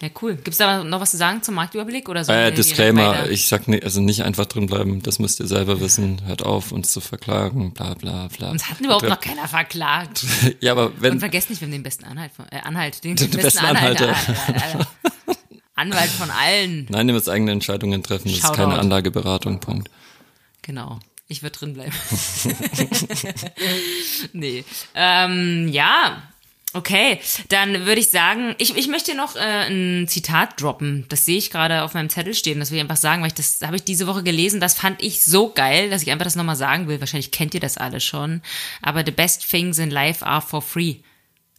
[0.00, 0.36] Ja, cool.
[0.36, 2.30] Gibt's da noch was zu sagen zum Marktüberblick oder so?
[2.30, 6.24] Äh, Disclaimer, ich sag nicht, also nicht einfach drin bleiben, das müsst ihr selber wissen.
[6.24, 8.52] Hört auf, uns zu verklagen, bla bla bla.
[8.52, 10.24] Uns hat überhaupt noch keiner verklagt.
[10.60, 13.16] Ja, aber Und wenn, vergesst nicht, wir haben den besten Anhalt von, äh, Anhalt, den,
[13.16, 14.14] Den besten Anhalter.
[14.46, 14.88] Anhalter.
[15.78, 16.86] Anwalt von allen.
[16.90, 18.56] nein, ihr müsst eigene Entscheidungen treffen, das ist Shoutout.
[18.56, 19.90] keine Anlageberatung, Punkt.
[20.62, 20.98] Genau.
[21.28, 21.92] Ich würde drin bleiben.
[24.32, 24.64] nee.
[24.94, 26.22] Ähm, ja.
[26.74, 27.18] Okay,
[27.48, 31.06] dann würde ich sagen, ich, ich möchte noch äh, ein Zitat droppen.
[31.08, 32.60] Das sehe ich gerade auf meinem Zettel stehen.
[32.60, 34.60] Das will ich einfach sagen, weil ich das habe ich diese Woche gelesen.
[34.60, 37.00] Das fand ich so geil, dass ich einfach das nochmal sagen will.
[37.00, 38.42] Wahrscheinlich kennt ihr das alle schon.
[38.82, 40.96] Aber the best things in life are for free.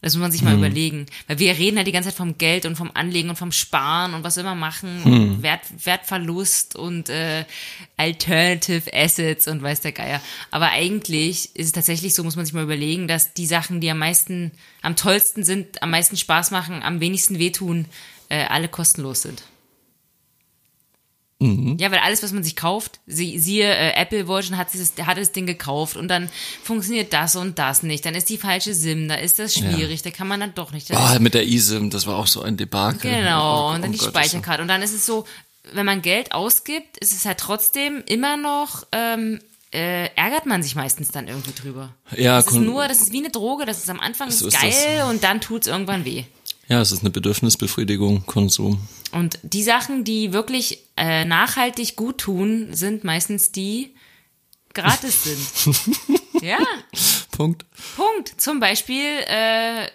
[0.02, 1.08] Das muss man sich mal überlegen.
[1.28, 4.14] Weil wir reden halt die ganze Zeit vom Geld und vom Anlegen und vom Sparen
[4.14, 5.02] und was immer machen.
[5.04, 7.44] Und Wert, Wertverlust und äh,
[7.98, 10.22] Alternative Assets und weiß der Geier.
[10.52, 13.92] Aber eigentlich ist es tatsächlich so, muss man sich mal überlegen, dass die Sachen, die
[13.92, 17.86] am meisten, am tollsten sind, am meisten Spaß machen, am wenigsten wehtun,
[18.30, 19.44] äh, alle kostenlos sind.
[21.42, 25.18] Ja, weil alles, was man sich kauft, sie, siehe, äh, Apple Version hat, dieses, hat
[25.18, 26.28] das Ding gekauft und dann
[26.64, 28.06] funktioniert das und das nicht.
[28.06, 30.90] Dann ist die falsche SIM, da ist das schwierig, da kann man dann doch nicht.
[30.90, 33.10] Da Oh, mit der eSIM, das war auch so ein Debakel.
[33.10, 34.62] Genau, Oh, und dann oh die Gott, das Speicherkarte.
[34.62, 35.24] Und dann ist es so,
[35.72, 39.40] wenn man Geld ausgibt, ist es halt trotzdem immer noch, ähm,
[39.72, 41.94] äh, ärgert man sich meistens dann irgendwie drüber.
[42.18, 44.60] Ja, das ist nur, das ist wie eine Droge, das ist am Anfang So ist
[44.60, 46.24] geil und dann tut's irgendwann weh.
[46.68, 48.82] Ja, es ist eine Bedürfnisbefriedigung, Konsum.
[49.12, 53.96] Und die Sachen, die wirklich äh, nachhaltig gut tun, sind meistens die
[54.74, 56.20] gratis sind.
[56.42, 56.60] ja,
[57.32, 57.66] Punkt.
[57.96, 58.40] Punkt.
[58.40, 59.88] Zum Beispiel äh,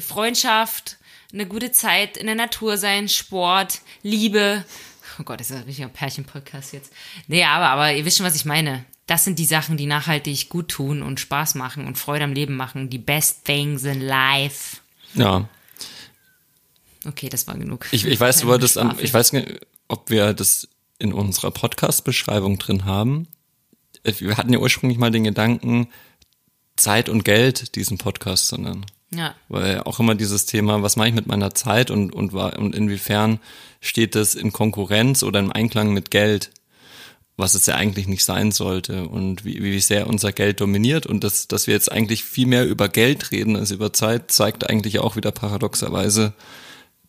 [0.00, 0.98] Freundschaft,
[1.32, 4.64] eine gute Zeit in der Natur sein, Sport, Liebe.
[5.18, 6.92] Oh Gott, das ist ein richtiger Pärchen-Podcast jetzt.
[7.26, 8.84] Nee, aber, aber ihr wisst schon, was ich meine.
[9.06, 12.56] Das sind die Sachen, die nachhaltig gut tun und Spaß machen und Freude am Leben
[12.56, 12.88] machen.
[12.88, 14.78] Die best things in life.
[15.14, 15.48] Ja,
[17.06, 17.86] Okay, das war genug.
[17.90, 19.04] ich, ich weiß, du wolltest, Schwafel.
[19.04, 23.26] ich weiß nicht, ob wir das in unserer Podcast-Beschreibung drin haben.
[24.04, 25.88] Äh, Wir hatten ja ursprünglich mal den Gedanken,
[26.76, 28.86] Zeit und Geld diesen Podcast zu nennen.
[29.14, 29.34] Ja.
[29.48, 33.40] Weil auch immer dieses Thema, was mache ich mit meiner Zeit und, und, und inwiefern
[33.80, 36.50] steht das in Konkurrenz oder im Einklang mit Geld,
[37.36, 41.24] was es ja eigentlich nicht sein sollte und wie, wie sehr unser Geld dominiert und
[41.24, 44.98] dass, dass wir jetzt eigentlich viel mehr über Geld reden als über Zeit, zeigt eigentlich
[45.00, 46.32] auch wieder paradoxerweise,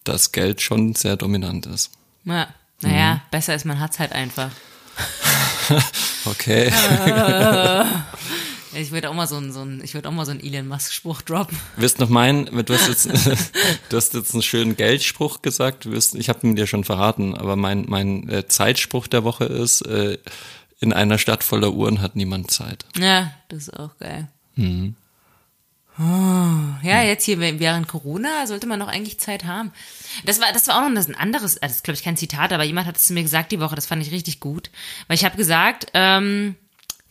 [0.04, 1.92] dass Geld schon sehr dominant ist.
[2.26, 2.48] Ja.
[2.82, 3.22] Naja, Mhm.
[3.32, 4.52] besser ist, man hat's halt einfach.
[6.26, 6.72] Okay.
[8.76, 10.68] Ich würde auch mal so einen, so einen, ich würde auch mal so einen Elon
[10.68, 11.60] Musk Spruch droppen.
[11.78, 13.06] Wirst noch meinen, du hast jetzt,
[13.90, 15.86] du hast jetzt einen schönen Geldspruch gesagt.
[15.92, 19.82] Wirst, ich habe ihn dir schon verraten, aber mein mein äh, Zeitspruch der Woche ist:
[19.84, 20.18] äh,
[20.80, 22.86] In einer Stadt voller Uhren hat niemand Zeit.
[22.98, 24.28] Ja, das ist auch geil.
[24.56, 24.96] Mhm.
[26.00, 26.04] Oh,
[26.82, 29.72] ja, jetzt hier während Corona sollte man noch eigentlich Zeit haben.
[30.26, 32.64] Das war, das war auch noch ein anderes, das ist glaube ich kein Zitat, aber
[32.64, 34.72] jemand hat es zu mir gesagt die Woche, das fand ich richtig gut.
[35.08, 36.56] Weil ich habe gesagt, ähm,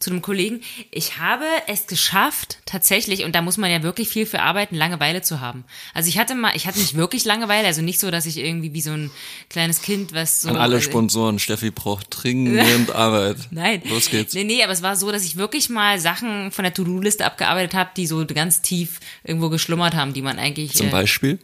[0.03, 0.61] zu einem Kollegen.
[0.91, 5.23] Ich habe es geschafft, tatsächlich, und da muss man ja wirklich viel für arbeiten, Langeweile
[5.23, 5.65] zu haben.
[5.95, 8.75] Also ich hatte mal, ich hatte nicht wirklich Langeweile, also nicht so, dass ich irgendwie
[8.75, 9.11] wie so ein
[9.49, 10.49] kleines Kind, was so.
[10.49, 13.37] An alle also, Sponsoren, Steffi braucht dringend Arbeit.
[13.51, 13.83] Nein.
[13.89, 14.35] Los geht's.
[14.35, 17.75] Nee, nee, aber es war so, dass ich wirklich mal Sachen von der To-Do-Liste abgearbeitet
[17.75, 20.75] habe, die so ganz tief irgendwo geschlummert haben, die man eigentlich.
[20.75, 21.39] Zum äh, Beispiel?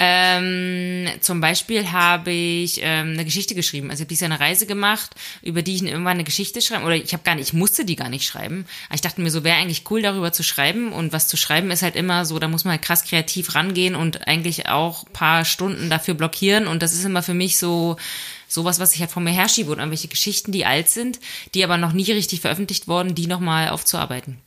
[0.00, 3.90] Ähm, zum Beispiel habe ich ähm, eine Geschichte geschrieben.
[3.90, 5.10] Also ich habe dieses Jahr eine Reise gemacht,
[5.42, 7.96] über die ich irgendwann eine Geschichte schreiben oder ich habe gar nicht, ich musste die
[7.96, 8.64] gar nicht schreiben.
[8.86, 11.72] Aber ich dachte mir so, wäre eigentlich cool darüber zu schreiben und was zu schreiben
[11.72, 15.44] ist halt immer so, da muss man halt krass kreativ rangehen und eigentlich auch paar
[15.44, 17.96] Stunden dafür blockieren und das ist immer für mich so
[18.46, 21.18] sowas, was ich halt vor mir herschiebe und irgendwelche Geschichten, die alt sind,
[21.54, 24.38] die aber noch nie richtig veröffentlicht wurden, die nochmal aufzuarbeiten.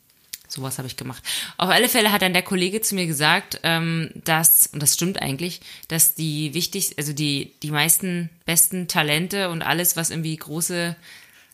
[0.53, 1.23] Sowas habe ich gemacht.
[1.55, 5.21] Auf alle Fälle hat dann der Kollege zu mir gesagt, ähm, dass, und das stimmt
[5.21, 10.97] eigentlich, dass die wichtig, also die, die meisten besten Talente und alles, was irgendwie große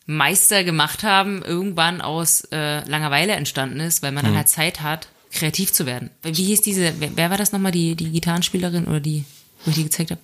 [0.07, 5.09] Meister gemacht haben, irgendwann aus äh, Langeweile entstanden ist, weil man dann halt Zeit hat,
[5.31, 6.09] kreativ zu werden.
[6.23, 9.25] Wie hieß diese, wer, wer war das nochmal, die, die Gitarrenspielerin oder die,
[9.63, 10.21] wo ich die gezeigt habe?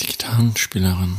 [0.00, 1.18] Die Gitarrenspielerin.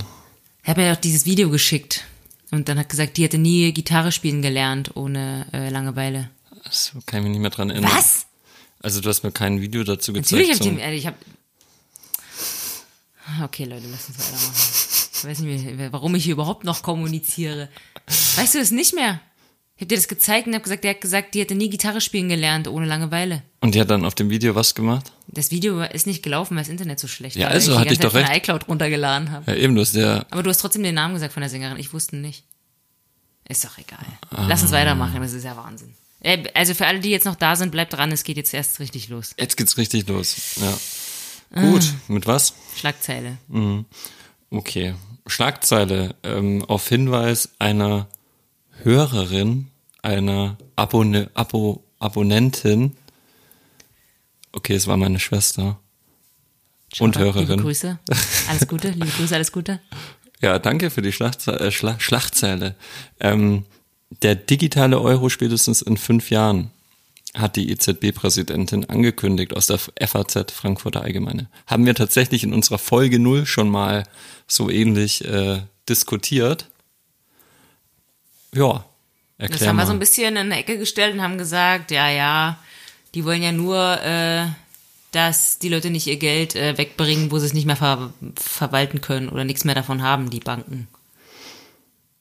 [0.63, 2.03] Er hat mir doch dieses Video geschickt
[2.51, 6.29] und dann hat gesagt, die hätte nie Gitarre spielen gelernt ohne äh, Langeweile.
[6.69, 7.91] Das kann ich mich nicht mehr dran erinnern.
[7.93, 8.25] Was?
[8.81, 10.31] Also du hast mir kein Video dazu gezeigt.
[10.31, 11.15] Natürlich habe ich, den- ich hab,
[13.43, 14.53] Okay, Leute, lass uns weitermachen.
[15.13, 17.69] Ich weiß nicht mehr, warum ich hier überhaupt noch kommuniziere.
[18.35, 19.19] Weißt du das nicht mehr?
[19.75, 22.01] Ich hab dir das gezeigt und hab gesagt, der hat gesagt, die hätte nie Gitarre
[22.01, 23.43] spielen gelernt ohne Langeweile.
[23.61, 25.11] Und die hat dann auf dem Video was gemacht?
[25.27, 27.51] Das Video ist nicht gelaufen, weil das Internet so schlecht Ja, war.
[27.53, 29.51] also weil ich hatte ich doch der iCloud runtergeladen habe.
[29.51, 30.25] Ja, eben, du hast ja.
[30.31, 31.77] Aber du hast trotzdem den Namen gesagt von der Sängerin.
[31.77, 32.43] Ich wusste nicht.
[33.47, 34.05] Ist doch egal.
[34.31, 34.45] Ah.
[34.47, 35.93] Lass uns weitermachen, das ist ja Wahnsinn.
[36.21, 38.79] Äh, Also für alle, die jetzt noch da sind, bleibt dran, es geht jetzt erst
[38.79, 39.33] richtig los.
[39.39, 40.55] Jetzt geht's richtig los.
[40.61, 40.77] Ja.
[41.51, 41.61] Ah.
[41.71, 42.53] Gut, mit was?
[42.77, 43.37] Schlagzeile.
[44.51, 44.95] Okay.
[45.27, 48.07] Schlagzeile ähm, auf Hinweis einer
[48.83, 49.67] Hörerin,
[50.01, 52.95] einer Abonne, Abo, Abonnentin.
[54.51, 55.79] Okay, es war meine Schwester.
[56.99, 57.61] Und Shoutout, Liebe Hörerin.
[57.61, 57.99] Grüße.
[58.49, 59.79] Alles Gute, liebe Grüße, alles Gute.
[60.41, 62.75] Ja, danke für die Schlagze äh, Schla Schlagzeile.
[63.19, 63.65] Ähm,
[64.09, 66.71] der digitale Euro spätestens in fünf Jahren
[67.35, 71.47] hat die EZB-Präsidentin angekündigt aus der FAZ Frankfurter Allgemeine.
[71.67, 74.03] Haben wir tatsächlich in unserer Folge null schon mal
[74.47, 76.65] so ähnlich äh, diskutiert.
[78.53, 78.85] Ja,
[79.37, 79.83] erklär Das haben mal.
[79.83, 82.57] wir so ein bisschen in eine Ecke gestellt und haben gesagt, ja, ja,
[83.13, 84.47] die wollen ja nur, äh,
[85.11, 89.01] dass die Leute nicht ihr Geld äh, wegbringen, wo sie es nicht mehr ver verwalten
[89.01, 90.87] können oder nichts mehr davon haben, die Banken.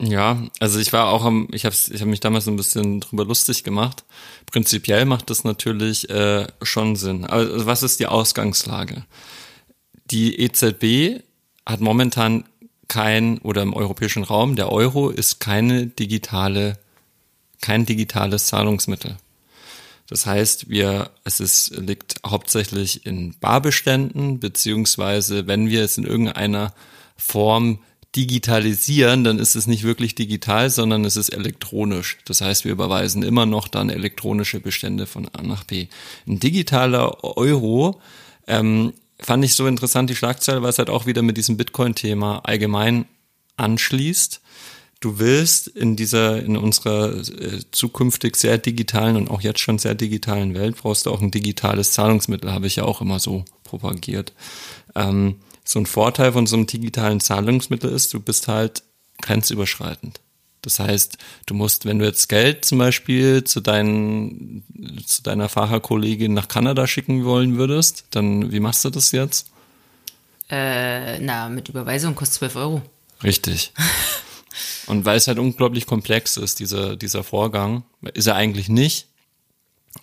[0.00, 3.00] Ja, also ich war auch am, ich habe ich hab mich damals so ein bisschen
[3.00, 4.04] drüber lustig gemacht.
[4.46, 7.24] Prinzipiell macht das natürlich äh, schon Sinn.
[7.24, 9.04] Also was ist die Ausgangslage?
[10.10, 11.22] Die EZB
[11.66, 12.44] hat momentan
[12.86, 16.78] kein, oder im europäischen Raum, der Euro ist keine digitale,
[17.60, 19.16] kein digitales Zahlungsmittel.
[20.08, 26.72] Das heißt, wir, es ist, liegt hauptsächlich in Barbeständen, beziehungsweise wenn wir es in irgendeiner
[27.16, 27.80] Form
[28.18, 32.18] digitalisieren, dann ist es nicht wirklich digital, sondern es ist elektronisch.
[32.24, 35.86] Das heißt, wir überweisen immer noch dann elektronische Bestände von A nach B.
[36.26, 38.00] Ein digitaler Euro
[38.48, 42.40] ähm, fand ich so interessant, die Schlagzeile, weil es halt auch wieder mit diesem Bitcoin-Thema
[42.40, 43.04] allgemein
[43.56, 44.40] anschließt.
[44.98, 49.94] Du willst in dieser, in unserer äh, zukünftig sehr digitalen und auch jetzt schon sehr
[49.94, 54.32] digitalen Welt, brauchst du auch ein digitales Zahlungsmittel, habe ich ja auch immer so propagiert.
[54.96, 55.36] Ähm,
[55.68, 58.82] so ein Vorteil von so einem digitalen Zahlungsmittel ist, du bist halt
[59.20, 60.18] grenzüberschreitend.
[60.62, 64.64] Das heißt, du musst, wenn du jetzt Geld zum Beispiel zu, deinen,
[65.04, 69.50] zu deiner Fahrerkollegin nach Kanada schicken wollen würdest, dann wie machst du das jetzt?
[70.48, 72.82] Äh, na, mit Überweisung kostet 12 Euro.
[73.22, 73.72] Richtig.
[74.86, 79.08] Und weil es halt unglaublich komplex ist, dieser, dieser Vorgang, ist er eigentlich nicht,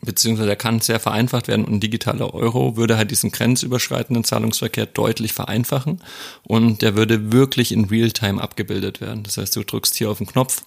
[0.01, 4.85] beziehungsweise er kann sehr vereinfacht werden und ein digitaler Euro würde halt diesen grenzüberschreitenden Zahlungsverkehr
[4.85, 6.01] deutlich vereinfachen
[6.43, 9.23] und der würde wirklich in Realtime abgebildet werden.
[9.23, 10.63] Das heißt, du drückst hier auf den Knopf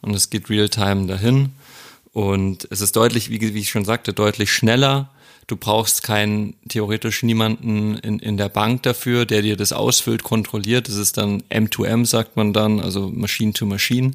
[0.00, 1.50] und es geht Realtime dahin
[2.12, 5.10] und es ist deutlich, wie, wie ich schon sagte, deutlich schneller.
[5.46, 10.88] Du brauchst keinen, theoretisch niemanden in, in der Bank dafür, der dir das ausfüllt, kontrolliert.
[10.88, 14.12] Das ist dann M2M, sagt man dann, also Machine to Machine.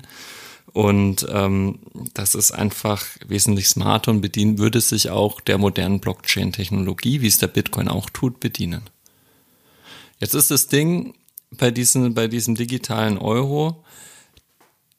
[0.74, 1.80] Und ähm,
[2.16, 7.38] das ist einfach wesentlich smarter und bedienen würde sich auch der modernen Blockchain-Technologie, wie es
[7.38, 8.82] der Bitcoin auch tut, bedienen.
[10.20, 11.14] Jetzt ist das Ding
[11.52, 13.84] bei diesem, bei diesem digitalen Euro,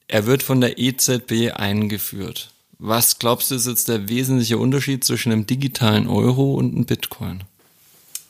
[0.07, 2.53] er wird von der EZB eingeführt.
[2.79, 7.45] Was glaubst du ist jetzt der wesentliche Unterschied zwischen einem digitalen Euro und einem Bitcoin?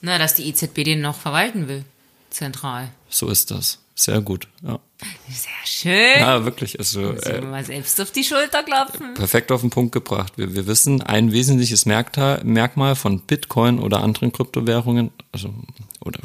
[0.01, 1.85] Na, dass die EZB den noch verwalten will.
[2.31, 2.93] Zentral.
[3.09, 3.79] So ist das.
[3.95, 4.49] Sehr gut.
[4.63, 4.81] Ja.
[5.29, 6.21] Sehr schön.
[6.21, 6.79] Ja, wirklich.
[6.79, 9.15] Also äh, mal selbst auf die Schulter klopfen.
[9.15, 10.35] perfekt auf den Punkt gebracht.
[10.37, 15.53] Wir, wir wissen, ein wesentliches Merkmal von Bitcoin oder anderen Kryptowährungen, also
[16.01, 16.21] oder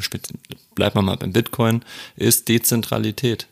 [0.76, 1.84] bleiben wir mal beim Bitcoin,
[2.16, 3.48] ist Dezentralität.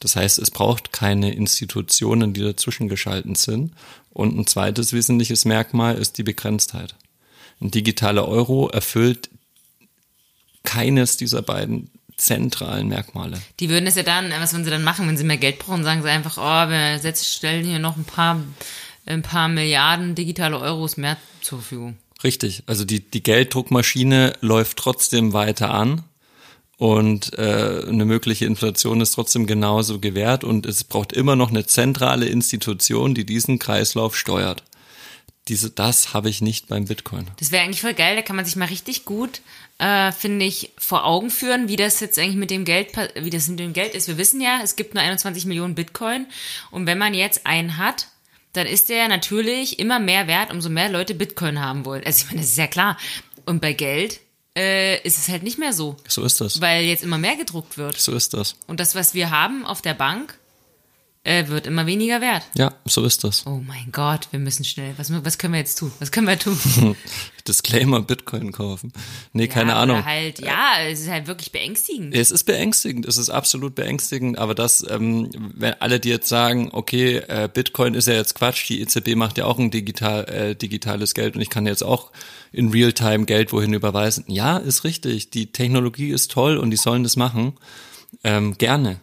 [0.00, 3.72] Das heißt, es braucht keine Institutionen, die dazwischen geschalten sind.
[4.10, 6.94] Und ein zweites wesentliches Merkmal ist die Begrenztheit.
[7.60, 9.30] Ein digitaler Euro erfüllt
[10.62, 13.40] keines dieser beiden zentralen Merkmale.
[13.60, 15.84] Die würden es ja dann, was würden sie dann machen, wenn sie mehr Geld brauchen,
[15.84, 18.40] sagen sie einfach, oh, wir setzen, stellen hier noch ein paar,
[19.06, 21.96] ein paar Milliarden digitale Euros mehr zur Verfügung.
[22.22, 26.02] Richtig, also die, die Gelddruckmaschine läuft trotzdem weiter an
[26.76, 31.66] und äh, eine mögliche Inflation ist trotzdem genauso gewährt und es braucht immer noch eine
[31.66, 34.62] zentrale Institution, die diesen Kreislauf steuert.
[35.48, 37.26] Diese, das habe ich nicht beim Bitcoin.
[37.38, 39.42] Das wäre eigentlich voll geil, da kann man sich mal richtig gut,
[39.78, 43.48] äh, finde ich, vor Augen führen, wie das jetzt eigentlich mit dem Geld, wie das
[43.48, 44.08] mit dem Geld ist.
[44.08, 46.26] Wir wissen ja, es gibt nur 21 Millionen Bitcoin
[46.70, 48.08] und wenn man jetzt einen hat,
[48.52, 52.04] dann ist der natürlich immer mehr wert, umso mehr Leute Bitcoin haben wollen.
[52.06, 52.96] Also ich meine, das ist ja klar.
[53.46, 54.20] Und bei Geld
[54.56, 56.60] äh, ist es halt nicht mehr so, So ist das.
[56.60, 58.00] weil jetzt immer mehr gedruckt wird.
[58.00, 58.54] So ist das.
[58.68, 60.38] Und das, was wir haben auf der Bank,
[61.24, 62.42] äh, wird immer weniger wert.
[62.54, 63.46] Ja, so ist das.
[63.46, 64.92] Oh mein Gott, wir müssen schnell.
[64.98, 65.90] Was, was können wir jetzt tun?
[65.98, 66.56] Was können wir tun?
[67.48, 68.92] Disclaimer Bitcoin kaufen.
[69.32, 69.98] Nee, keine ja, Ahnung.
[69.98, 72.14] Oder halt, ja, es ist halt wirklich beängstigend.
[72.14, 76.68] Es ist beängstigend, es ist absolut beängstigend, aber das, ähm, wenn alle, die jetzt sagen,
[76.72, 80.54] okay, äh, Bitcoin ist ja jetzt Quatsch, die EZB macht ja auch ein digital, äh,
[80.54, 82.12] digitales Geld und ich kann jetzt auch
[82.52, 84.24] in Realtime Geld wohin überweisen.
[84.28, 87.54] Ja, ist richtig, die Technologie ist toll und die sollen das machen.
[88.22, 89.00] Ähm, gerne.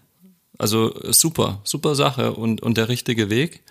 [0.62, 3.62] Also äh, super, super Sache und, und der richtige Weg.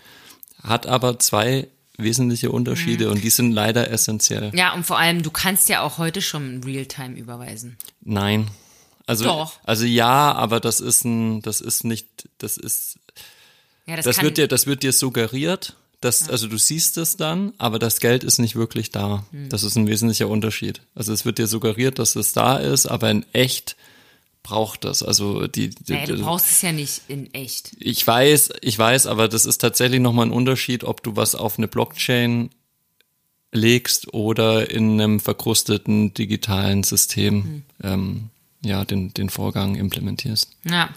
[0.62, 3.12] Hat aber zwei wesentliche Unterschiede Mhm.
[3.12, 4.50] und die sind leider essentiell.
[4.55, 7.76] Ja, und vor allem, du kannst ja auch heute schon Realtime überweisen.
[8.00, 8.48] Nein.
[9.07, 9.59] Also, Doch.
[9.64, 12.07] also ja, aber das ist ein, das ist nicht,
[12.38, 12.98] das ist,
[13.87, 15.76] Ja, das, das wird dir, das wird dir suggeriert.
[16.00, 19.24] Das, Also du siehst es dann, aber das Geld ist nicht wirklich da.
[19.33, 19.48] Hm.
[19.50, 20.81] Das ist ein wesentlicher Unterschied.
[20.94, 23.76] Also es wird dir suggeriert, dass es da ist, aber in echt
[24.42, 25.03] braucht das.
[25.03, 27.72] Also die, die naja, du brauchst es ja nicht in echt.
[27.79, 31.59] ich weiß, ich weiß, aber das ist tatsächlich nochmal ein Unterschied, ob du was auf
[31.59, 32.50] eine Blockchain
[33.53, 38.31] legst oder in einem verkrusteten digitalen System ähm,
[38.62, 40.50] ja den, den Vorgang implementierst.
[40.64, 40.90] Ja.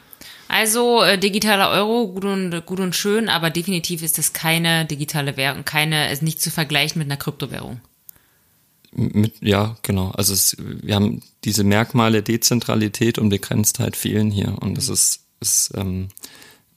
[0.48, 5.36] Also äh, digitaler Euro, gut und, gut und schön, aber definitiv ist das keine digitale
[5.36, 7.82] Währung, keine, ist nicht zu vergleichen mit einer Kryptowährung.
[8.96, 10.12] Mit, ja, genau.
[10.12, 15.72] Also es, wir haben diese Merkmale Dezentralität und Begrenztheit fehlen hier und das ist, ist
[15.76, 16.10] ähm,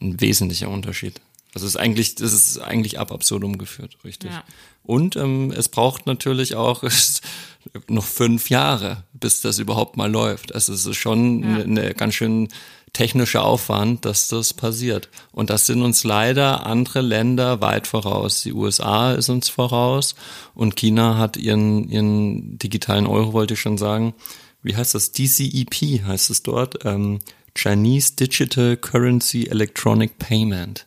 [0.00, 1.20] ein wesentlicher Unterschied.
[1.54, 4.30] Also es ist eigentlich, das ist eigentlich ab absurdum geführt, richtig.
[4.30, 4.44] Ja.
[4.82, 6.84] Und ähm, es braucht natürlich auch
[7.88, 10.54] noch fünf Jahre, bis das überhaupt mal läuft.
[10.54, 12.48] Also es ist schon eine, eine ganz schön
[12.96, 15.10] technischer Aufwand, dass das passiert.
[15.30, 18.42] Und das sind uns leider andere Länder weit voraus.
[18.42, 20.14] Die USA ist uns voraus
[20.54, 24.14] und China hat ihren, ihren digitalen Euro, wollte ich schon sagen.
[24.62, 25.12] Wie heißt das?
[25.12, 26.86] DCEP heißt es dort.
[26.86, 27.18] Ähm,
[27.54, 30.86] Chinese Digital Currency Electronic Payment.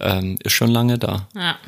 [0.00, 1.28] Ähm, ist schon lange da.
[1.34, 1.58] Ja.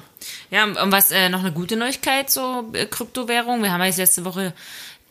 [0.50, 3.62] Ja, und was äh, noch eine gute Neuigkeit, so äh, Kryptowährung.
[3.62, 4.54] Wir haben ja jetzt letzte Woche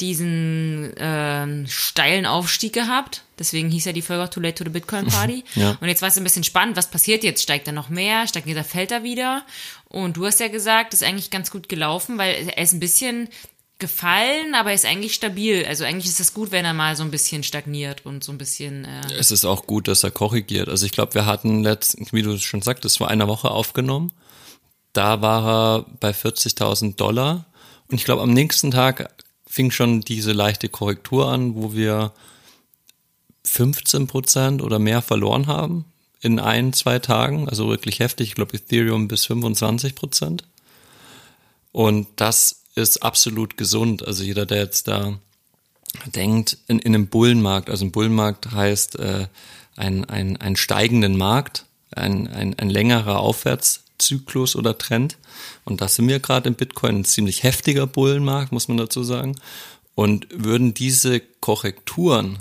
[0.02, 3.24] diesen ähm, steilen Aufstieg gehabt.
[3.40, 5.44] Deswegen hieß ja die Folge auch Too Late to the Bitcoin Party.
[5.56, 5.78] Ja.
[5.80, 7.44] Und jetzt war es ein bisschen spannend, was passiert jetzt?
[7.44, 8.28] Steigt er noch mehr?
[8.28, 9.44] Steigt er, fällt er wieder?
[9.88, 13.30] Und du hast ja gesagt, ist eigentlich ganz gut gelaufen, weil er ist ein bisschen
[13.80, 15.66] gefallen, aber er ist eigentlich stabil.
[15.66, 18.38] Also eigentlich ist es gut, wenn er mal so ein bisschen stagniert und so ein
[18.38, 20.70] bisschen äh, Es ist auch gut, dass er korrigiert.
[20.70, 24.12] Also ich glaube, wir hatten letzten, wie du es schon sagtest, vor einer Woche aufgenommen.
[24.94, 27.46] Da war er bei 40.000 Dollar.
[27.90, 29.10] Und ich glaube, am nächsten Tag
[29.54, 32.12] fing schon diese leichte Korrektur an, wo wir
[33.44, 35.86] 15 Prozent oder mehr verloren haben
[36.22, 37.48] in ein, zwei Tagen.
[37.48, 38.30] Also wirklich heftig.
[38.30, 40.44] Ich glaube, Ethereum bis 25 Prozent.
[41.72, 44.08] Und das ist absolut gesund.
[44.08, 45.20] Also jeder, der jetzt da
[46.08, 49.28] denkt, in, in einem Bullenmarkt, also ein Bullenmarkt heißt äh,
[49.76, 53.20] ein, ein, ein steigenden Markt, ein, ein, ein längerer
[54.04, 55.18] Aufwärtszyklus oder Trend.
[55.66, 59.36] Und das sind wir gerade im Bitcoin ein ziemlich heftiger Bullenmarkt, muss man dazu sagen.
[59.96, 62.40] Und würden diese Korrekturen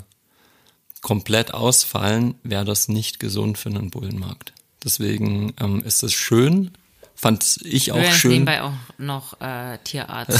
[1.01, 4.53] komplett ausfallen, wäre das nicht gesund für einen Bullenmarkt.
[4.83, 6.71] Deswegen ähm, ist es schön,
[7.15, 8.31] fand ich auch Übrigens schön.
[8.31, 10.39] nebenbei auch noch äh, Tierarzt.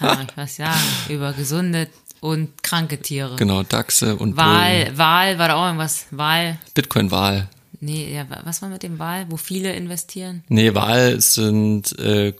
[0.00, 1.88] Also, kann euch was sagen über gesunde
[2.20, 3.36] und kranke Tiere.
[3.36, 4.48] Genau, Dachse und Bullen.
[4.48, 6.06] Wahl, Wahl, war da auch irgendwas?
[6.10, 7.48] Wahl, Bitcoin-Wahl.
[7.80, 10.44] Nee, ja, wa- was war mit dem Wahl, wo viele investieren?
[10.48, 12.32] Nee, Wahl sind äh,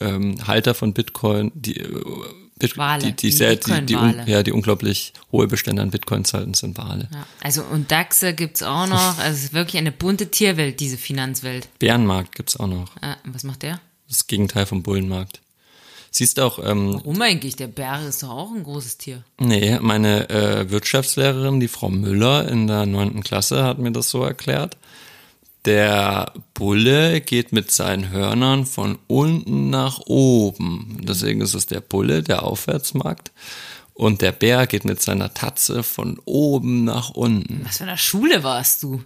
[0.00, 2.02] ähm, Halter von Bitcoin, die äh,
[2.58, 5.90] Bit Wale, die, die, die sehr, die, die, un, ja, die unglaublich hohe Bestände an
[5.90, 7.08] Bitcoins halten, sind Wale.
[7.10, 7.26] Ja.
[7.42, 9.18] Also und Dachse gibt's auch noch.
[9.18, 11.68] Also es ist wirklich eine bunte Tierwelt, diese Finanzwelt.
[11.78, 12.94] Bärenmarkt gibt's auch noch.
[12.98, 13.80] Äh, was macht der?
[14.08, 15.40] Das Gegenteil vom Bullenmarkt.
[16.10, 17.56] Siehst auch, ähm, Warum eigentlich?
[17.56, 19.22] Der Bär ist doch auch ein großes Tier.
[19.38, 24.22] nee, meine äh, Wirtschaftslehrerin, die Frau Müller in der neunten Klasse, hat mir das so
[24.24, 24.76] erklärt.
[25.66, 31.00] Der Bulle geht mit seinen Hörnern von unten nach oben.
[31.02, 33.30] Deswegen ist es der Bulle, der Aufwärtsmarkt.
[33.92, 37.60] Und der Bär geht mit seiner Tatze von oben nach unten.
[37.64, 39.04] Was für eine Schule warst du?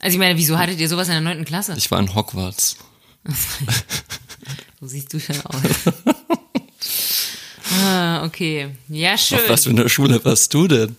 [0.00, 1.74] Also ich meine, wieso hattet ihr sowas in der neunten Klasse?
[1.78, 2.76] Ich war in Hogwarts.
[4.84, 5.62] So siehst du schon aus.
[7.84, 8.68] ah, okay.
[8.90, 9.38] Ja, schön.
[9.38, 10.94] Auf was für eine Schule warst du denn?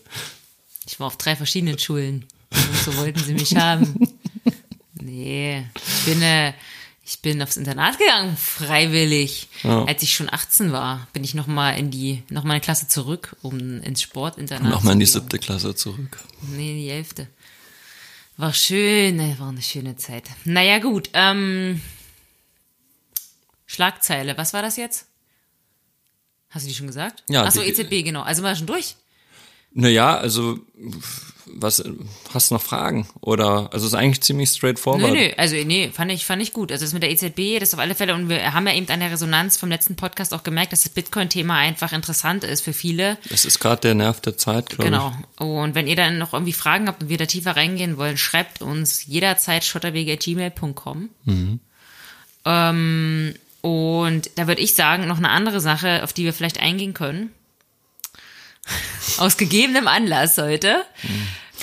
[0.87, 2.25] Ich war auf drei verschiedenen Schulen.
[2.49, 3.93] Und so wollten sie mich haben.
[4.99, 6.53] Nee, ich bin, äh,
[7.05, 9.49] ich bin aufs Internat gegangen, freiwillig.
[9.61, 9.83] Ja.
[9.85, 13.35] Als ich schon 18 war, bin ich nochmal in die, noch mal eine Klasse zurück,
[13.43, 16.17] um ins Sportinternat Nochmal in die siebte Klasse zurück.
[16.41, 17.27] Nee, in die elfte.
[18.37, 20.23] War schön, äh, war eine schöne Zeit.
[20.43, 21.81] Naja, gut, ähm,
[23.75, 25.07] Schlagzeile, was war das jetzt?
[26.49, 27.23] Hast du die schon gesagt?
[27.29, 28.21] Ja, Achso, EZB, genau.
[28.21, 28.95] Also war schon durch?
[29.73, 30.57] Naja, also,
[31.47, 31.83] was,
[32.33, 33.09] hast du noch Fragen?
[33.19, 35.11] Oder, also, es ist eigentlich ziemlich straightforward.
[35.11, 36.71] Nö, nö, also nee, fand ich, fand ich gut.
[36.71, 39.01] Also das mit der EZB, das auf alle Fälle, und wir haben ja eben an
[39.01, 43.17] der Resonanz vom letzten Podcast auch gemerkt, dass das Bitcoin-Thema einfach interessant ist für viele.
[43.29, 45.11] Das ist gerade der Nerv der Zeit, glaube Genau.
[45.39, 48.61] Und wenn ihr dann noch irgendwie Fragen habt und wir da tiefer reingehen wollen, schreibt
[48.61, 51.09] uns jederzeit schotterwege.gmail.com.
[52.45, 53.33] Ähm,
[53.65, 57.31] und da würde ich sagen, noch eine andere Sache, auf die wir vielleicht eingehen können.
[59.17, 60.83] Aus gegebenem Anlass heute.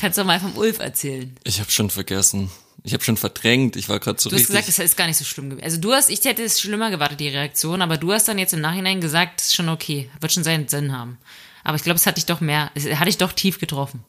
[0.01, 1.37] Kannst du mal vom Ulf erzählen.
[1.45, 1.61] ich.
[1.61, 2.51] Habe schon vergessen.
[2.83, 3.77] Ich habe schon verdrängt.
[3.77, 4.57] Ich war gerade so Du hast richtig.
[4.57, 5.65] gesagt, das ist gar nicht so schlimm gewesen.
[5.65, 8.53] Also du hast, ich hätte es schlimmer gewartet, die Reaktion, aber du hast dann jetzt
[8.53, 11.19] im Nachhinein gesagt, ist schon okay, wird schon seinen Sinn haben.
[11.63, 14.05] Aber ich glaube, es hat dich doch mehr, es hat dich doch tief getroffen.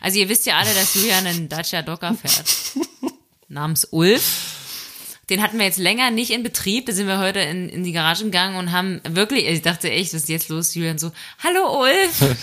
[0.00, 2.54] Also ihr wisst ja alle, dass Julian einen Dacia Docker fährt.
[3.48, 4.53] namens Ulf.
[5.30, 6.86] Den hatten wir jetzt länger nicht in Betrieb.
[6.86, 10.12] Da sind wir heute in, in die Garage gegangen und haben wirklich, ich dachte echt,
[10.12, 10.74] was ist jetzt los?
[10.74, 12.36] Julian so, hallo Ulf.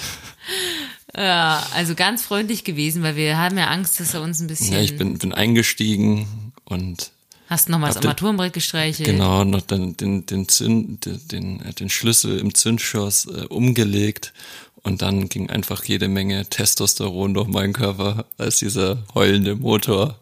[1.15, 4.73] ja, also ganz freundlich gewesen, weil wir haben ja Angst, dass er uns ein bisschen.
[4.73, 7.11] ja, ich bin, bin eingestiegen und
[7.47, 9.07] hast nochmal das Armaturenbrett gestreichelt.
[9.07, 14.33] genau noch den, den, den, Zünd, den, den, äh, den Schlüssel im Zündschloss äh, umgelegt.
[14.83, 20.20] Und dann ging einfach jede Menge Testosteron durch meinen Körper, als dieser heulende Motor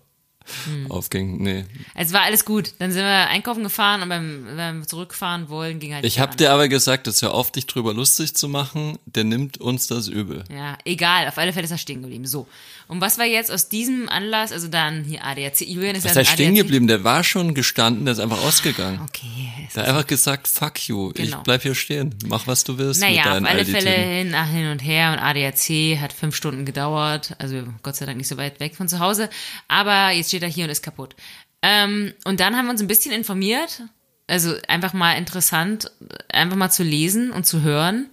[0.66, 0.92] Hm.
[0.92, 1.42] aufging.
[1.42, 1.66] Nee.
[1.96, 2.74] Es war alles gut.
[2.80, 6.06] Dann sind wir einkaufen gefahren und beim, beim Zurückfahren wollen ging halt.
[6.06, 9.60] Ich habe dir aber gesagt, es hör auf, dich drüber lustig zu machen, der nimmt
[9.60, 10.44] uns das übel.
[10.52, 11.28] Ja, egal.
[11.28, 12.26] Auf alle Fälle ist er stehen geblieben.
[12.26, 12.48] So.
[12.90, 14.52] Und was war jetzt aus diesem Anlass?
[14.52, 15.62] Also dann hier ADAC.
[15.62, 16.88] Julian ist Ist ja er ein stehen geblieben?
[16.88, 19.00] Der war schon gestanden, der ist einfach ausgegangen.
[19.08, 19.52] Okay.
[19.76, 21.38] Der hat einfach gesagt, fuck you, Genau.
[21.38, 23.64] ich bleib hier stehen, mach was du willst mit Naja, auf alle.
[23.64, 28.18] Fälle hin, hin und her und ADAC hat fünf Stunden gedauert, also Gott sei Dank
[28.18, 29.30] nicht so weit weg von zu Hause,
[29.68, 31.16] aber jetzt steht er hier und ist kaputt.
[31.62, 33.84] Ähm, und dann haben wir uns ein bisschen informiert,
[34.26, 35.92] also einfach mal interessant,
[36.34, 38.08] einfach mal zu lesen und zu hören.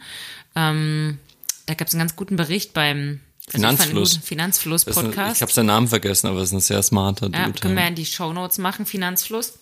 [0.54, 1.18] Ähm,
[1.64, 3.20] da gab es einen ganz guten Bericht beim
[3.52, 4.12] also ich fand einen Finanzfluss.
[4.14, 5.36] guten Finanzfluss Das ist ein- Podcast.
[5.36, 7.60] Ich habe seinen Namen vergessen, aber es ist ein sehr smarter ja, Dude.
[7.60, 7.88] können wir ja.
[7.88, 9.58] in die Shownotes machen, Finanzfluss.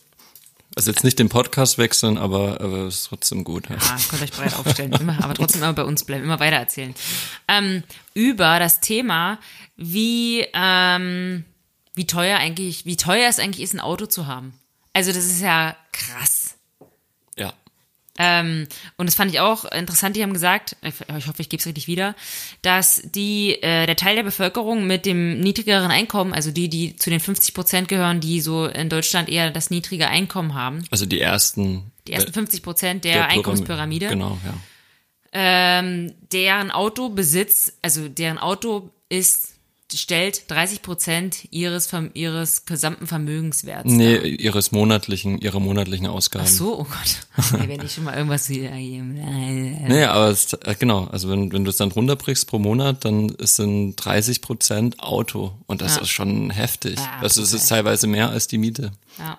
[0.76, 3.68] Also jetzt nicht den Podcast wechseln, aber, aber es ist trotzdem gut.
[3.70, 3.76] Ja.
[3.78, 6.94] Ah, könnt euch breit aufstellen, immer, aber trotzdem immer bei uns bleiben, immer weiter erzählen.
[7.46, 9.38] Ähm, über das Thema,
[9.76, 11.44] wie, ähm,
[11.94, 14.54] wie teuer eigentlich, wie teuer es eigentlich ist, ein Auto zu haben.
[14.92, 16.43] Also das ist ja krass.
[18.16, 21.66] Ähm, und das fand ich auch interessant, die haben gesagt, ich hoffe, ich gebe es
[21.66, 22.14] richtig wieder,
[22.62, 27.10] dass die, äh, der Teil der Bevölkerung mit dem niedrigeren Einkommen, also die, die zu
[27.10, 31.20] den 50 Prozent gehören, die so in Deutschland eher das niedrige Einkommen haben, Also die
[31.20, 31.90] ersten.
[32.06, 34.54] die ersten äh, 50 Prozent der, der Pyramid- Einkommenspyramide, Genau, ja.
[35.32, 39.53] ähm, deren Autobesitz, also deren Auto ist,
[39.98, 44.24] stellt 30 Prozent ihres, ihres gesamten Vermögenswerts Nee, dar.
[44.24, 46.44] ihres monatlichen, ihre monatlichen Ausgaben.
[46.46, 47.60] Ach so, oh Gott.
[47.60, 48.70] Nee, wenn ich schon mal irgendwas wieder
[49.88, 53.28] Nee, aber es, äh, genau, also wenn, wenn du es dann runterbrichst pro Monat, dann
[53.30, 56.02] ist sind 30 Prozent Auto und das Ja.
[56.02, 56.96] ist schon heftig.
[56.98, 58.92] Ja, also es ist teilweise mehr als die Miete.
[59.18, 59.38] Ja.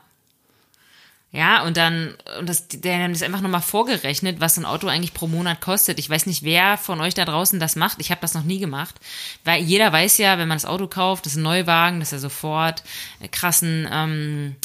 [1.36, 4.88] Ja, und dann, und das, der haben das einfach nochmal vorgerechnet, was so ein Auto
[4.88, 6.00] eigentlich pro Monat kostet.
[6.00, 7.98] Ich weiß nicht, wer von euch da draußen das macht.
[8.00, 8.95] Ich habe das noch nie gemacht.
[9.43, 12.19] Weil jeder weiß ja, wenn man das Auto kauft, das ist ein Neuwagen, dass er
[12.19, 12.84] sofort
[13.32, 14.56] krassen ähm,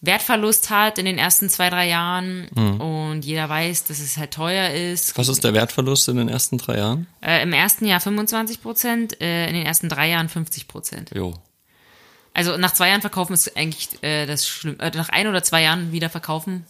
[0.00, 2.48] Wertverlust hat in den ersten zwei, drei Jahren.
[2.78, 5.18] Und jeder weiß, dass es halt teuer ist.
[5.18, 7.06] Was ist der Wertverlust in den ersten drei Jahren?
[7.20, 11.10] Äh, Im ersten Jahr 25 Prozent, äh, in den ersten drei Jahren 50 Prozent.
[11.14, 11.34] Jo.
[12.38, 14.78] Also nach zwei Jahren verkaufen ist eigentlich äh, das schlimm.
[14.78, 16.64] Äh, nach ein oder zwei Jahren wieder verkaufen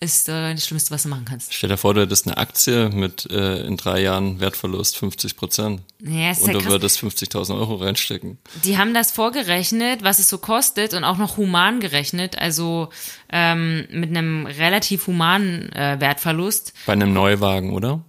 [0.00, 1.52] ist äh, das Schlimmste, was du machen kannst.
[1.52, 5.82] Stell dir vor, du hättest eine Aktie mit äh, in drei Jahren Wertverlust 50 Prozent.
[6.00, 8.38] Ja, ist Und ja du würdest 50.000 Euro reinstecken.
[8.64, 12.88] Die haben das vorgerechnet, was es so kostet und auch noch human gerechnet, also
[13.30, 16.72] ähm, mit einem relativ humanen äh, Wertverlust.
[16.86, 18.00] Bei einem Neuwagen, oder?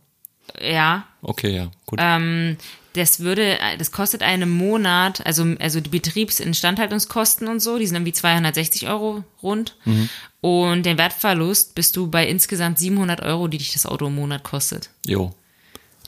[0.62, 2.00] Ja, Okay, ja, gut.
[2.02, 2.58] Ähm,
[2.94, 8.14] das würde, das kostet einen Monat, also, also die Betriebsinstandhaltungskosten und so, die sind irgendwie
[8.14, 9.76] 260 Euro rund.
[10.42, 14.44] Und den Wertverlust bist du bei insgesamt 700 Euro, die dich das Auto im Monat
[14.44, 14.90] kostet.
[15.06, 15.34] jo,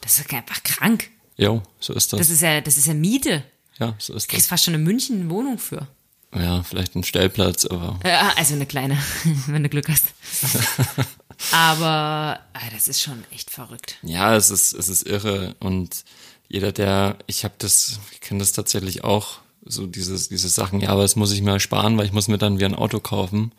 [0.01, 1.09] Das ist einfach krank.
[1.37, 2.19] jo, so ist das.
[2.19, 3.43] Das ist ja, das ist ja Miete.
[3.79, 4.49] ja, so ist Du kriegst das.
[4.49, 5.87] fast schon in München eine Wohnung für.
[6.35, 8.97] Ja, vielleicht ein Stellplatz, aber Ja, also eine kleine,
[9.47, 10.05] wenn du Glück hast.
[11.51, 13.97] Aber ah, das ist schon echt verrückt.
[14.03, 15.55] ja, es ist, es ist irre.
[15.59, 16.03] Und
[16.47, 20.89] jeder, der, ich habe das, ich kenne das tatsächlich auch, so dieses, diese Sachen, ja,
[20.89, 23.51] aber das muss ich mir sparen, weil ich muss mir dann wieder ein Auto kaufen.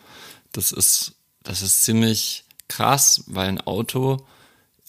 [0.53, 4.25] Das ist, das ist ziemlich krass, weil ein Auto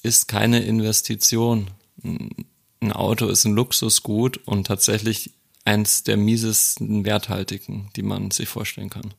[0.03, 1.71] ist keine Investition.
[2.03, 5.31] Ein Auto ist ein Luxusgut und tatsächlich
[5.65, 9.13] eins der miesesten Werthaltigen, die man sich vorstellen kann.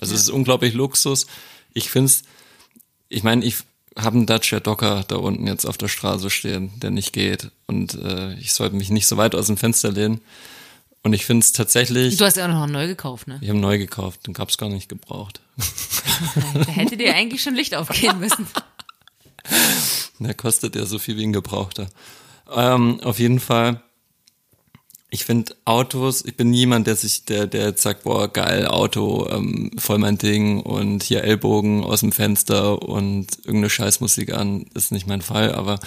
[0.00, 1.26] Also es ist unglaublich Luxus.
[1.72, 2.24] Ich find's,
[3.08, 3.58] ich meine, ich
[3.96, 7.50] habe einen Dacia Docker da unten jetzt auf der Straße stehen, der nicht geht.
[7.66, 10.20] Und äh, ich sollte mich nicht so weit aus dem Fenster lehnen.
[11.02, 13.38] Und ich finde es tatsächlich, Du hast ja auch noch neu gekauft, ne?
[13.42, 15.40] ich habe neu gekauft, den gab's gar nicht gebraucht.
[16.54, 18.46] Da hätte dir eigentlich schon Licht aufgehen müssen.
[20.18, 21.88] Der kostet ja so viel wie ein Gebrauchter.
[22.50, 23.82] Ähm, auf jeden Fall,
[25.14, 29.28] ich finde Autos, ich bin niemand, der sich, der, der jetzt sagt, boah, geil, Auto,
[29.30, 34.90] ähm, voll mein Ding und hier Ellbogen aus dem Fenster und irgendeine Scheißmusik an, ist
[34.90, 35.78] nicht mein Fall, aber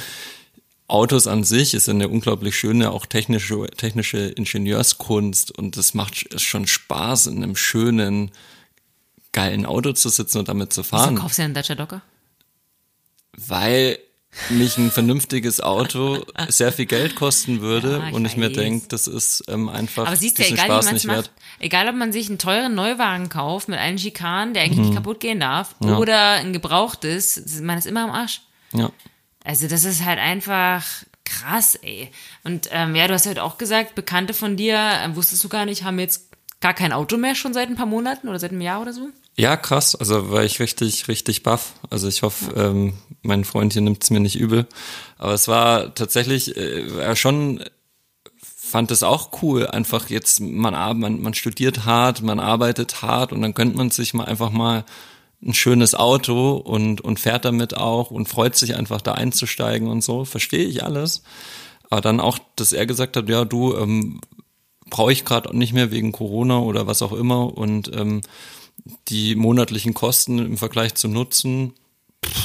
[0.88, 6.66] Autos an sich ist eine unglaublich schöne, auch technische, technische Ingenieurskunst und es macht schon
[6.66, 8.32] Spaß, in einem schönen,
[9.34, 12.02] geilen Auto zu sitzen und damit zu Wieso fahren kaufst du einen Dacia Docker?
[13.38, 14.00] weil
[14.50, 18.56] mich ein vernünftiges Auto sehr viel Geld kosten würde Ja, ich und ich mir weiß.
[18.56, 21.32] denke, das ist ähm, einfach Aber siehst du, diesen egal Spaß nicht macht, wert.
[21.60, 25.20] egal ob man sich einen teuren Neuwagen kauft mit allen Schikanen, der eigentlich nicht kaputt
[25.20, 25.88] gehen darf, Mhm.
[25.90, 25.98] Ja.
[25.98, 28.42] oder ein gebrauchtes, man ist immer am Arsch.
[28.74, 28.92] Ja.
[29.44, 30.84] Also das ist halt einfach
[31.26, 32.10] krass, ey.
[32.44, 35.66] Und ähm, ja, du hast halt auch gesagt, Bekannte von dir, äh, wusstest du gar
[35.66, 36.30] nicht, haben jetzt
[36.62, 39.10] gar kein Auto mehr schon seit ein paar Monaten oder seit einem Jahr oder so?
[39.38, 39.96] Ja, krass.
[39.96, 41.74] Also war ich richtig, richtig baff.
[41.90, 44.68] Also ich hoffe, ähm, mein Freund hier nimmt es mir nicht übel.
[45.18, 47.64] Aber es war tatsächlich äh, er schon
[48.68, 53.42] fand es auch cool, einfach jetzt, man, man, man studiert hart, man arbeitet hart und
[53.42, 54.84] dann gönnt man sich mal einfach mal
[55.42, 60.04] ein schönes Auto und, und fährt damit auch und freut sich einfach da einzusteigen und
[60.04, 60.26] so.
[60.26, 61.24] Verstehe ich alles.
[61.90, 64.20] Aber dann auch, dass er gesagt hat, ja, du, ähm,
[64.90, 68.22] brauche ich gerade nicht mehr wegen Corona oder was auch immer und ähm,
[69.08, 71.74] die monatlichen Kosten im Vergleich zum Nutzen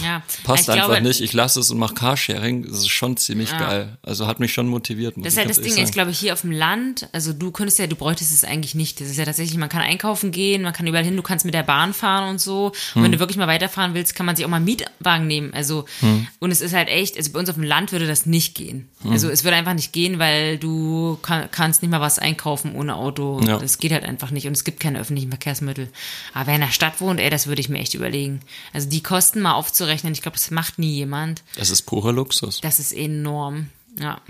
[0.02, 0.22] Ja.
[0.44, 1.20] passt ich einfach glaube, nicht.
[1.20, 2.64] Ich lasse es und mache Carsharing.
[2.64, 3.96] Das ist schon ziemlich geil.
[4.02, 5.14] Also hat mich schon motiviert.
[5.16, 5.90] Das ist ich ganz das Ding, ist sagen.
[5.92, 9.00] glaube ich hier auf dem Land, also du könntest ja, du bräuchtest es eigentlich nicht.
[9.00, 11.54] Das ist ja tatsächlich, man kann einkaufen gehen, man kann überall hin, du kannst mit
[11.54, 12.66] der Bahn fahren und so.
[12.66, 13.02] Und Hm.
[13.04, 15.54] wenn du wirklich mal weiterfahren willst, kann man sich auch mal einen Mietwagen nehmen.
[15.54, 16.26] Also, Hm.
[16.40, 18.88] und es ist halt echt, also bei uns auf dem Land würde das nicht gehen.
[19.08, 22.94] Also es würde einfach nicht gehen, weil du kann, kannst nicht mal was einkaufen ohne
[22.94, 23.40] Auto.
[23.44, 23.58] Ja.
[23.58, 25.88] Das geht halt einfach nicht und es gibt keine öffentlichen Verkehrsmittel.
[26.34, 28.40] Aber wer in der Stadt wohnt, ey, das würde ich mir echt überlegen.
[28.72, 31.44] Also die Kosten mal aufzurechnen, ich glaube, das macht nie jemand.
[31.56, 32.60] Das ist purer Luxus.
[32.60, 33.68] Das ist enorm.
[33.96, 34.20] Ja.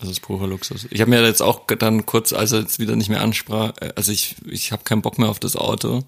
[0.00, 0.86] Das ist purer Luxus.
[0.90, 3.92] Ich habe mir jetzt auch dann kurz, als er jetzt wieder nicht mehr ansprach, äh,
[3.96, 6.04] also ich, ich habe keinen Bock mehr auf das Auto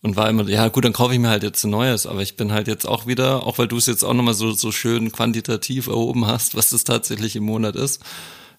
[0.00, 2.36] und war immer, ja gut, dann kaufe ich mir halt jetzt ein neues, aber ich
[2.36, 5.12] bin halt jetzt auch wieder, auch weil du es jetzt auch nochmal so, so schön
[5.12, 8.02] quantitativ erhoben hast, was das tatsächlich im Monat ist.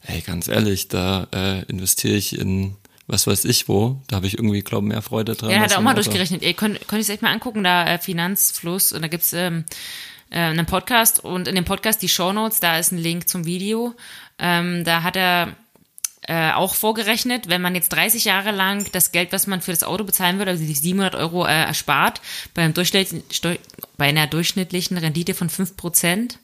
[0.02, 2.76] Ey, ganz ehrlich, da äh, investiere ich in
[3.08, 5.50] was weiß ich wo, da habe ich irgendwie, glaube mehr Freude dran.
[5.50, 6.04] Ja, hat er auch mal Auto.
[6.04, 6.42] durchgerechnet.
[6.44, 9.64] Ihr könnt, könnt es echt mal angucken, da äh, Finanzfluss und da gibt's ähm,
[10.30, 13.96] äh, einen Podcast und in dem Podcast die Shownotes, da ist ein Link zum Video.
[14.38, 15.56] Ähm, da hat er
[16.28, 19.84] äh, auch vorgerechnet, wenn man jetzt 30 Jahre lang das Geld, was man für das
[19.84, 22.22] Auto bezahlen würde, also die 700 Euro äh, erspart,
[22.54, 22.74] bei, einem
[23.98, 26.36] bei einer durchschnittlichen Rendite von 5%,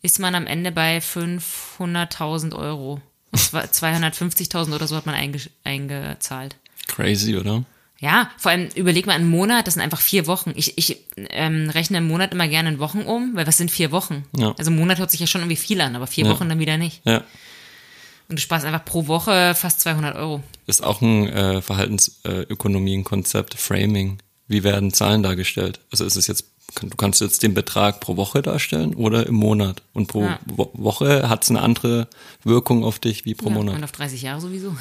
[0.00, 3.02] ist man am Ende bei 500.000 Euro.
[3.30, 6.56] Und zwar 250.000 oder so hat man einge eingezahlt.
[6.86, 7.64] Crazy, oder?
[8.00, 10.52] Ja, vor allem überleg mal einen Monat, das sind einfach vier Wochen.
[10.54, 10.98] Ich, ich
[11.30, 14.24] ähm, rechne im Monat immer gerne in Wochen um, weil was sind vier Wochen?
[14.36, 14.54] Ja.
[14.56, 16.30] Also ein Monat hört sich ja schon irgendwie viel an, aber vier Ja.
[16.30, 17.00] Wochen dann wieder nicht.
[17.04, 17.24] Ja.
[18.28, 20.42] Und du sparst einfach pro Woche fast 200 Euro.
[20.66, 24.18] Ist auch ein äh, Verhaltensökonomie, ein Konzept, Framing.
[24.46, 25.80] Wie werden Zahlen dargestellt?
[25.90, 26.44] Also ist es jetzt,
[26.80, 29.82] du kannst jetzt den Betrag pro Woche darstellen oder im Monat.
[29.94, 30.38] Und pro Ja.
[30.46, 32.08] Wo Woche hat es eine andere
[32.44, 33.74] Wirkung auf dich wie pro Ja, Monat.
[33.76, 34.76] und auf 30 Jahre sowieso.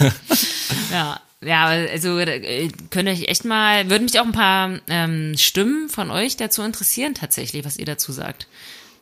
[0.92, 5.36] ja, Ja, also äh, könnt ihr euch echt mal, würden mich auch ein paar ähm,
[5.36, 8.46] Stimmen von euch dazu interessieren, tatsächlich, was ihr dazu sagt.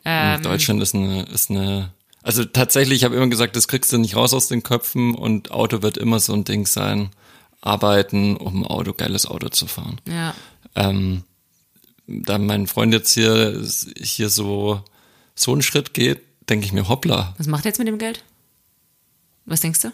[0.03, 3.97] Ähm, Deutschland ist eine, ist eine, also tatsächlich, ich habe immer gesagt, das kriegst du
[3.97, 7.09] nicht raus aus den Köpfen und Auto wird immer so ein Ding sein.
[7.61, 10.01] Arbeiten, um ein Auto, geiles Auto zu fahren.
[10.05, 10.35] Ja.
[10.75, 11.23] Ähm,
[12.07, 13.65] da mein Freund jetzt hier,
[13.97, 14.83] hier so,
[15.35, 17.33] so einen Schritt geht, denke ich mir, hoppla.
[17.37, 18.23] Was macht er jetzt mit dem Geld?
[19.45, 19.91] Was denkst du?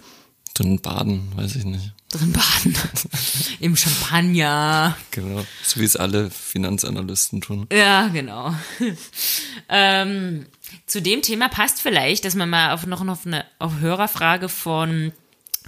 [0.54, 1.94] Drin baden, weiß ich nicht.
[2.12, 2.76] Drin baden.
[3.60, 4.98] Im Champagner.
[5.12, 5.46] Genau.
[5.64, 7.68] So wie es alle Finanzanalysten tun.
[7.72, 8.54] Ja, genau.
[9.70, 10.46] ähm,
[10.86, 15.14] zu dem Thema passt vielleicht, dass man mal auf, noch auf eine auf Hörerfrage von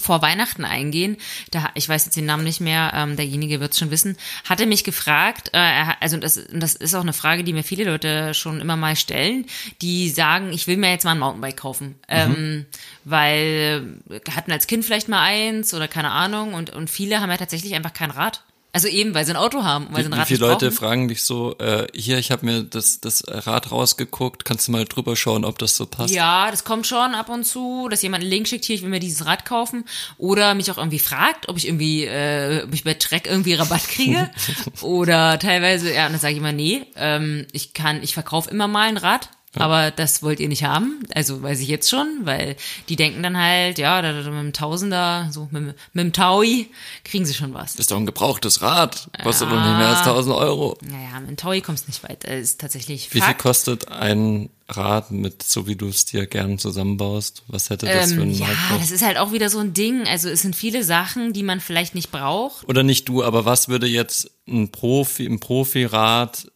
[0.01, 1.17] vor Weihnachten eingehen.
[1.51, 4.65] Da, ich weiß jetzt den Namen nicht mehr, ähm, derjenige wird es schon wissen, hatte
[4.65, 8.59] mich gefragt, äh, also das, das ist auch eine Frage, die mir viele Leute schon
[8.59, 9.45] immer mal stellen,
[9.81, 11.95] die sagen, ich will mir jetzt mal ein Mountainbike kaufen, mhm.
[12.07, 12.65] ähm,
[13.05, 13.97] weil
[14.35, 17.75] hatten als Kind vielleicht mal eins oder keine Ahnung und, und viele haben ja tatsächlich
[17.75, 18.43] einfach kein Rad.
[18.73, 21.09] Also eben, weil sie ein Auto haben, weil sie ein Rad Wie viele Leute fragen
[21.09, 25.17] dich so, äh, hier, ich habe mir das, das Rad rausgeguckt, kannst du mal drüber
[25.17, 26.13] schauen, ob das so passt?
[26.13, 28.89] Ja, das kommt schon ab und zu, dass jemand einen Link schickt, hier, ich will
[28.89, 29.83] mir dieses Rad kaufen.
[30.17, 33.87] Oder mich auch irgendwie fragt, ob ich irgendwie, äh, ob ich bei Trek irgendwie Rabatt
[33.89, 34.29] kriege.
[34.81, 38.69] Oder teilweise, ja, und dann sage ich immer, nee, ähm, ich kann, ich verkaufe immer
[38.69, 42.55] mal ein Rad aber das wollt ihr nicht haben, also weiß ich jetzt schon, weil
[42.87, 46.69] die denken dann halt, ja, da, da, mit dem Tausender, so mit, mit dem Taui,
[47.03, 47.73] kriegen sie schon was.
[47.73, 49.55] Das ist doch ein gebrauchtes Rad, kostet ja.
[49.55, 50.77] doch nicht mehr als 1000 Euro.
[50.81, 53.41] Naja, mit dem Taui kommst du nicht weit, das ist tatsächlich Wie Fakt.
[53.41, 57.43] viel kostet ein Rad mit, so wie du es dir gern zusammenbaust?
[57.47, 58.47] Was hätte das ähm, für einen Ja,
[58.79, 61.59] das ist halt auch wieder so ein Ding, also es sind viele Sachen, die man
[61.59, 62.67] vielleicht nicht braucht.
[62.69, 66.47] Oder nicht du, aber was würde jetzt ein Profi, ein Profirad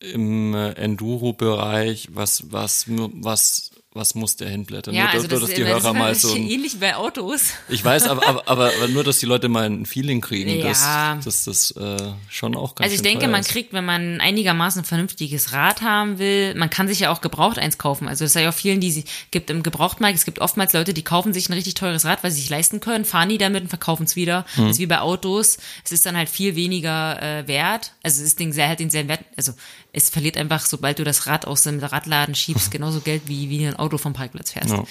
[0.00, 4.94] im äh, Enduro-Bereich, was, was, was, was muss der hinblättern?
[4.94, 6.32] Ja, nur, also nur, das, dass die Hörer mal so.
[6.32, 7.52] Ein, ähnlich bei Autos.
[7.68, 11.16] Ich weiß, aber, aber, aber, nur, dass die Leute mal ein Feeling kriegen, ja.
[11.22, 11.96] dass, das äh,
[12.30, 16.54] schon auch ganz Also ich denke, man kriegt, wenn man einigermaßen vernünftiges Rad haben will,
[16.54, 18.08] man kann sich ja auch gebraucht eins kaufen.
[18.08, 20.16] Also es ist ja auch vielen, die sie gibt im Gebrauchtmarkt.
[20.16, 22.80] Es gibt oftmals Leute, die kaufen sich ein richtig teures Rad, weil sie sich leisten
[22.80, 24.46] können, fahren die damit und verkaufen es wieder.
[24.54, 24.64] Hm.
[24.64, 25.58] Das ist wie bei Autos.
[25.84, 27.92] Es ist dann halt viel weniger äh, wert.
[28.04, 29.24] Also das Ding sehr halt den sehr wert.
[29.36, 29.52] Also
[29.92, 33.66] es verliert einfach, sobald du das Rad aus dem Radladen schiebst, genauso Geld wie wie
[33.66, 34.70] ein Auto vom Parkplatz fährst.
[34.70, 34.84] Ja.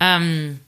[0.00, 0.58] Ähm,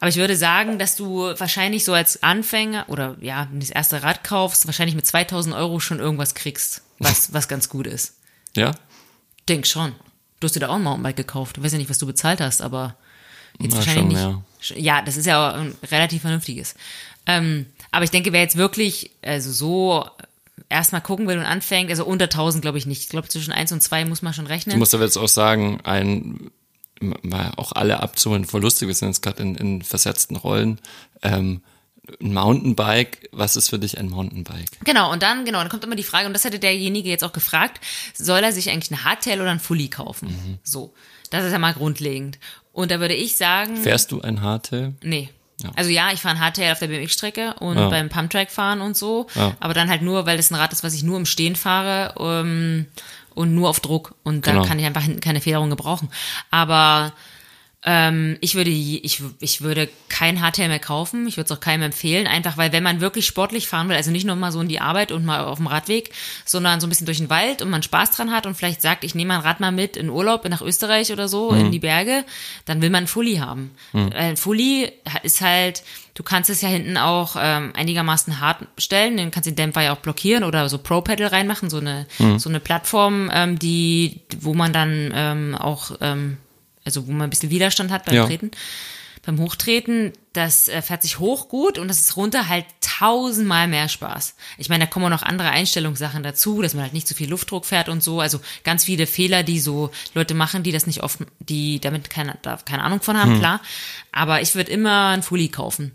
[0.00, 3.74] aber ich würde sagen, dass du wahrscheinlich so als Anfänger oder ja, wenn du das
[3.74, 8.16] erste Rad kaufst, wahrscheinlich mit 2000 Euro schon irgendwas kriegst, was, was ganz gut ist.
[8.54, 8.72] Ja?
[9.48, 9.92] Denk schon.
[10.40, 11.56] Du hast dir da auch ein Mountainbike gekauft.
[11.56, 12.96] Ich weiß ja nicht, was du bezahlt hast, aber
[13.58, 14.70] jetzt Na, wahrscheinlich schon, nicht.
[14.70, 14.96] Ja.
[14.96, 16.74] ja, das ist ja auch ein relativ vernünftiges.
[17.26, 20.04] Ähm, aber ich denke, wer jetzt wirklich, also so
[20.68, 23.02] erstmal gucken will und anfängt, also unter 1000 glaube ich nicht.
[23.02, 24.74] Ich glaube, zwischen 1 und 2 muss man schon rechnen.
[24.74, 26.50] Du musst aber jetzt auch sagen, ein,
[27.00, 30.80] mal auch alle abzuholen, voll lustig, wir sind jetzt gerade in, in versetzten Rollen.
[31.22, 31.62] Ähm,
[32.20, 34.84] ein Mountainbike, was ist für dich ein Mountainbike?
[34.84, 37.32] Genau, und dann, genau, dann kommt immer die Frage, und das hätte derjenige jetzt auch
[37.32, 37.80] gefragt,
[38.14, 40.28] soll er sich eigentlich ein Hardtail oder ein Fully kaufen?
[40.28, 40.58] Mhm.
[40.62, 40.94] So,
[41.30, 42.38] das ist ja mal grundlegend.
[42.72, 43.76] Und da würde ich sagen.
[43.76, 44.94] Fährst du ein Hardtail?
[45.02, 45.30] Nee.
[45.62, 45.70] Ja.
[45.74, 47.88] Also ja, ich fahre ein Hardtail auf der BMX-Strecke und ja.
[47.88, 49.56] beim Pumptrack fahren und so, ja.
[49.58, 52.12] aber dann halt nur, weil das ein Rad ist, was ich nur im Stehen fahre
[52.18, 52.86] um,
[53.36, 54.62] und nur auf Druck und genau.
[54.62, 56.08] da kann ich einfach hinten keine Federung gebrauchen.
[56.50, 57.12] Aber
[57.88, 61.28] ähm, ich würde, ich, ich würde kein Hardtail mehr kaufen.
[61.28, 62.26] Ich würde es auch keinem empfehlen.
[62.26, 64.80] Einfach, weil wenn man wirklich sportlich fahren will, also nicht nur mal so in die
[64.80, 66.10] Arbeit und mal auf dem Radweg,
[66.44, 69.04] sondern so ein bisschen durch den Wald und man Spaß dran hat und vielleicht sagt,
[69.04, 71.60] ich nehme mein Rad mal mit in Urlaub nach Österreich oder so, mhm.
[71.60, 72.24] in die Berge,
[72.64, 73.70] dann will man ein Fully haben.
[73.92, 74.12] Mhm.
[74.12, 74.90] Ein Fully
[75.22, 75.84] ist halt,
[76.14, 79.82] Du kannst es ja hinten auch ähm, einigermaßen hart stellen, dann kannst du den Dämpfer
[79.82, 82.38] ja auch blockieren oder so Pro-Pedal reinmachen, so eine, mhm.
[82.38, 86.38] so eine Plattform, ähm, die, wo man dann ähm, auch ähm,
[86.86, 88.24] also wo man ein bisschen Widerstand hat beim Ja.
[88.26, 88.50] Treten,
[89.26, 93.88] beim Hochtreten, das äh, fährt sich hoch gut und das ist runter halt tausendmal mehr
[93.88, 94.36] Spaß.
[94.56, 97.28] Ich meine, da kommen auch noch andere Einstellungssachen dazu, dass man halt nicht zu viel
[97.28, 98.20] Luftdruck fährt und so.
[98.20, 102.38] Also ganz viele Fehler, die so Leute machen, die das nicht oft, die damit keine,
[102.42, 103.60] da keine Ahnung von haben, klar.
[104.12, 105.92] Aber ich würde immer ein Fully kaufen.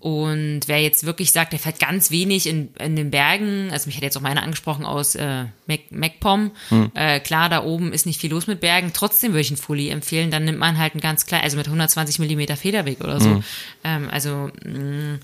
[0.00, 3.96] Und wer jetzt wirklich sagt, der fährt ganz wenig in, in den Bergen, also mich
[3.96, 6.50] hat jetzt auch meine angesprochen aus äh, Mac, MacPom,
[6.94, 9.88] äh, klar, da oben ist nicht viel los mit Bergen, trotzdem würde ich einen Fully
[9.90, 13.42] empfehlen, dann nimmt man halt einen ganz kleinen, also mit 120 Millimeter Federweg oder so.
[13.84, 15.18] Ähm, also mh,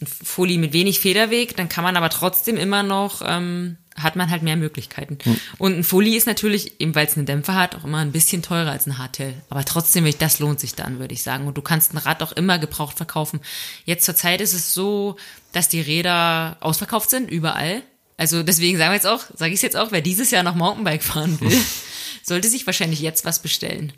[0.00, 4.30] ein Fully mit wenig Federweg, dann kann man aber trotzdem immer noch, ähm, hat man
[4.30, 5.18] halt mehr Möglichkeiten.
[5.58, 8.42] Und ein Fully ist natürlich, eben weil es einen Dämpfer hat, auch immer ein bisschen
[8.42, 9.34] teurer als ein Hardtail.
[9.50, 11.46] Aber trotzdem, das lohnt sich dann, würde ich sagen.
[11.46, 13.40] Und du kannst ein Rad auch immer gebraucht verkaufen.
[13.84, 15.16] Jetzt zur Zeit ist es so,
[15.52, 17.82] dass die Räder ausverkauft sind, überall.
[18.16, 20.54] Also deswegen sagen wir jetzt auch, sage ich es jetzt auch, wer dieses Jahr noch
[20.54, 21.56] Mountainbike fahren will,
[22.22, 23.92] sollte sich wahrscheinlich jetzt was bestellen.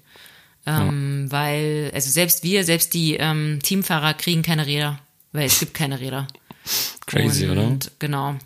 [0.66, 4.98] Ähm, Weil, also selbst wir, selbst die ähm, Teamfahrer kriegen keine Räder,
[5.32, 6.26] weil es gibt keine Räder.
[7.06, 7.76] Crazy, und, oder?
[7.98, 8.36] Genau.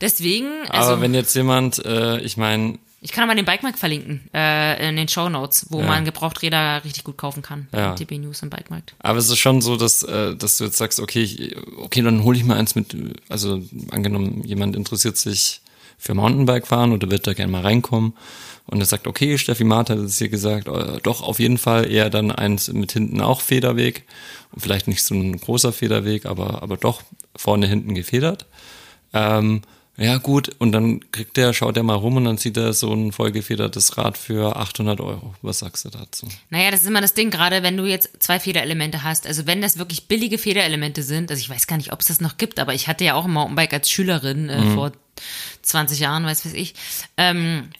[0.00, 4.28] Deswegen, also Aber wenn jetzt jemand, äh, ich meine, ich kann mal den Bikemarkt verlinken
[4.34, 5.86] äh, in den Show Notes, wo Ja.
[5.86, 7.68] man Gebrauchträder richtig gut kaufen kann.
[7.72, 7.94] Ja.
[7.94, 8.94] TP News und Bikemarkt.
[8.98, 12.24] aber es ist schon so, dass, äh, dass du jetzt sagst, okay, ich, okay, dann
[12.24, 12.96] hole ich mal eins mit,
[13.28, 15.60] also angenommen, jemand interessiert sich
[15.98, 18.14] für Mountainbike fahren oder wird da gerne mal reinkommen
[18.66, 21.90] und er sagt, okay, Steffi Marth hat es hier gesagt, äh, doch auf jeden Fall
[21.90, 24.04] eher dann eins mit hinten auch Federweg
[24.52, 27.02] und vielleicht nicht so ein großer Federweg, aber, aber doch
[27.36, 28.46] vorne hinten gefedert.
[29.14, 29.62] Ähm,
[29.98, 32.92] ja gut, und dann kriegt der, schaut er mal rum und dann sieht er so
[32.92, 35.34] ein vollgefedertes Rad für 800 Euro.
[35.40, 36.28] Was sagst du dazu?
[36.50, 39.26] Naja, das ist immer das Ding, gerade wenn du jetzt zwei Federelemente hast.
[39.26, 42.20] Also wenn das wirklich billige Federelemente sind, also ich weiß gar nicht, ob es das
[42.20, 44.92] noch gibt, aber ich hatte ja auch ein Mountainbike als Schülerin äh, vor
[45.62, 46.74] 20 Jahren, weiß was ich.
[47.16, 47.70] Ähm,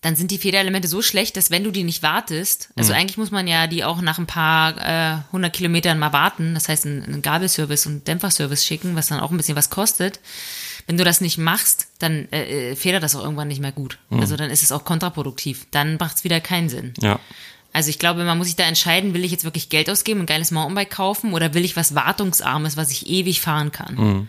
[0.00, 3.32] dann sind die Federelemente so schlecht, dass wenn du die nicht wartest, also eigentlich muss
[3.32, 7.02] man ja die auch nach ein paar äh, hundert Kilometern mal warten, das heißt einen,
[7.02, 10.20] einen Gabelservice und Dämpferservice schicken, was dann auch ein bisschen was kostet.
[10.88, 13.98] Wenn du das nicht machst, dann äh, äh, federt das auch irgendwann nicht mehr gut.
[14.10, 15.66] Also dann ist es auch kontraproduktiv.
[15.70, 16.94] Dann macht es wieder keinen Sinn.
[17.00, 17.20] Ja.
[17.74, 20.26] Also ich glaube, man muss sich da entscheiden, will ich jetzt wirklich Geld ausgeben, ein
[20.26, 24.28] geiles Mountainbike kaufen oder will ich was Wartungsarmes, was ich ewig fahren kann.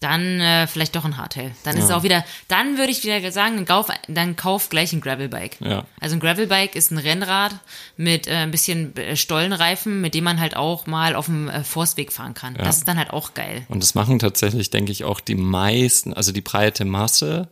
[0.00, 1.50] Dann äh, vielleicht doch ein Hardtail.
[1.64, 4.92] Dann ist es auch wieder, dann würde ich wieder sagen, dann kauf, dann kauf gleich
[4.92, 5.56] ein Gravelbike.
[5.60, 5.86] Ja.
[6.00, 7.52] Also ein Gravelbike ist ein Rennrad
[7.96, 11.64] mit äh, ein bisschen äh, Stollenreifen, mit dem man halt auch mal auf dem äh,
[11.64, 12.54] Forstweg fahren kann.
[12.54, 13.66] Das ist dann halt auch geil.
[13.68, 17.48] Und das machen tatsächlich, denke ich, auch die meisten, also die breite Masse,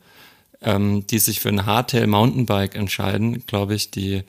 [0.63, 4.23] ähm, die sich für ein Hardtail Mountainbike entscheiden, glaube ich, die,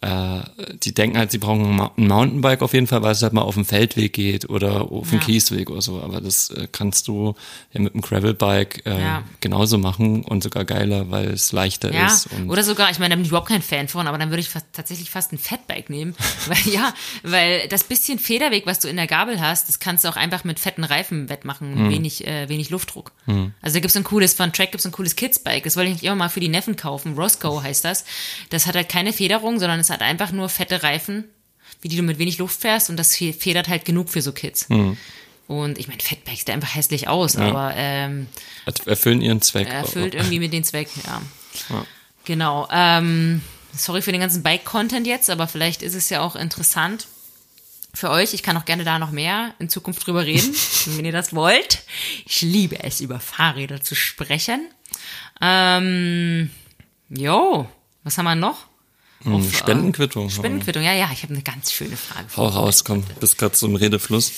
[0.00, 0.40] äh,
[0.82, 3.32] die denken halt, sie brauchen ein Mou- ein Mountainbike auf jeden Fall, weil es halt
[3.32, 5.24] mal auf dem Feldweg geht oder auf dem Ja.
[5.24, 6.00] Kiesweg oder so.
[6.02, 7.34] Aber das äh, kannst du
[7.72, 9.22] ja mit einem Gravelbike äh, Ja.
[9.40, 12.28] genauso machen und sogar geiler, weil es leichter Ja, ist.
[12.48, 14.48] Oder sogar, ich meine, da bin ich überhaupt kein Fan von, aber dann würde ich
[14.50, 16.14] fast, tatsächlich fast ein Fatbike nehmen.
[16.46, 16.92] weil ja,
[17.22, 20.44] weil das bisschen Federweg, was du in der Gabel hast, das kannst du auch einfach
[20.44, 23.12] mit fetten Reifen wettmachen, wenig, äh, wenig Luftdruck.
[23.62, 26.14] Also da gibt's ein cooles, von Track gibt's ein cooles Kidsbike, das wollte ich immer
[26.16, 28.04] mal für die Neffen kaufen, Roscoe heißt das.
[28.50, 31.24] Das hat halt keine Federung, sondern es hat einfach nur fette Reifen,
[31.80, 34.32] wie die du mit wenig Luft fährst und das fe- federt halt genug für so
[34.32, 34.66] Kids.
[35.46, 38.26] Und ich meine, Fatbikes sieht einfach hässlich aus, aber ähm,
[38.86, 39.68] erfüllen ihren Zweck.
[39.68, 41.22] erfüllt irgendwie mit den Zweck, ja.
[41.70, 41.86] Ja.
[42.24, 42.66] Genau.
[42.70, 43.42] Ähm,
[43.76, 47.06] sorry für den ganzen Bike-Content jetzt, aber vielleicht ist es ja auch interessant
[47.92, 48.32] für euch.
[48.34, 50.54] Ich kann auch gerne da noch mehr in Zukunft drüber reden,
[50.96, 51.82] wenn ihr das wollt.
[52.26, 54.66] Ich liebe es, über Fahrräder zu sprechen.
[55.42, 56.50] Ähm,
[57.10, 57.68] jo,
[58.02, 58.66] was haben wir noch?
[59.24, 60.30] Hm, Auf, äh, Spendenquittung.
[60.30, 62.26] Spendenquittung, ja, ja, ich habe eine ganz schöne Frage.
[62.36, 64.32] Hau raus, komm, bist gerade so im Redefluss.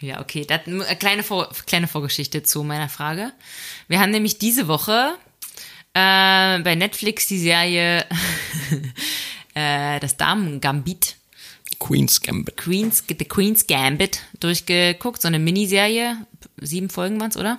[0.00, 0.44] Ja, okay.
[0.46, 3.32] Das, eine kleine, Vor kleine Vorgeschichte zu meiner Frage.
[3.88, 5.14] Wir haben nämlich diese Woche
[5.94, 8.04] äh, bei Netflix die Serie
[9.54, 11.16] äh, Das Damen-Gambit,
[11.78, 12.56] Queen's Gambit.
[12.56, 15.22] Queen's, The Queen's Gambit durchgeguckt.
[15.22, 16.16] So eine Miniserie.
[16.60, 17.58] Sieben Folgen waren's, oder?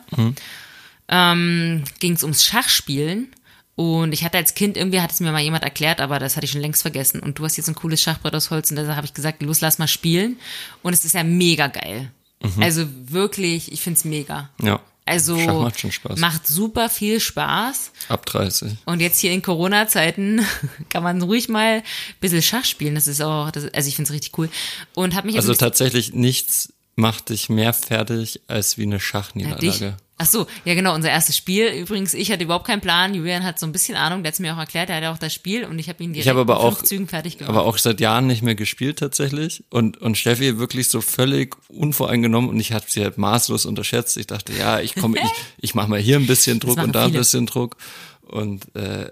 [1.08, 3.32] Ähm, Ging es ums Schachspielen.
[3.78, 6.46] Und ich hatte als Kind, irgendwie hat es mir mal jemand erklärt, aber das hatte
[6.46, 7.20] ich schon längst vergessen.
[7.20, 9.62] Und du hast jetzt ein cooles Schachbrett aus Holz und da habe ich gesagt, los,
[9.62, 10.38] lass mal spielen.
[10.82, 12.12] Und es ist ja mega geil.
[12.60, 14.50] Also wirklich, ich find's mega.
[14.62, 14.80] Ja.
[15.06, 16.20] Also Schach macht schon Spaß.
[16.20, 17.92] macht super viel Spaß.
[18.10, 18.78] Ab 30.
[18.86, 20.46] Und jetzt hier in Corona-Zeiten
[20.90, 21.84] kann man ruhig mal ein
[22.20, 22.96] bisschen Schach spielen.
[22.96, 24.50] Das ist auch, das, also ich find's richtig cool.
[24.96, 29.00] Und habe mich Also tatsächlich nichts macht dich mehr fertig als wie eine.
[29.00, 29.96] Schachniederlage.
[30.20, 31.68] Ach so, ja genau, unser erstes Spiel.
[31.68, 33.14] Übrigens, ich hatte überhaupt keinen Plan.
[33.14, 35.32] Julian hat so ein bisschen Ahnung, der hat's mir auch erklärt, er hatte auch das
[35.32, 37.52] Spiel und ich habe ihn direkt Ich habe aber auch, Zügen fertig gemacht.
[37.52, 42.50] aber auch seit Jahren nicht mehr gespielt tatsächlich und und Steffi wirklich so völlig unvoreingenommen
[42.50, 44.18] und ich habe sie halt maßlos unterschätzt.
[44.18, 45.30] Ich dachte, ja, ich komme, ich,
[45.60, 47.20] ich mache mal hier ein bisschen Druck und da ein viele.
[47.20, 47.78] bisschen Druck
[48.24, 49.12] und äh,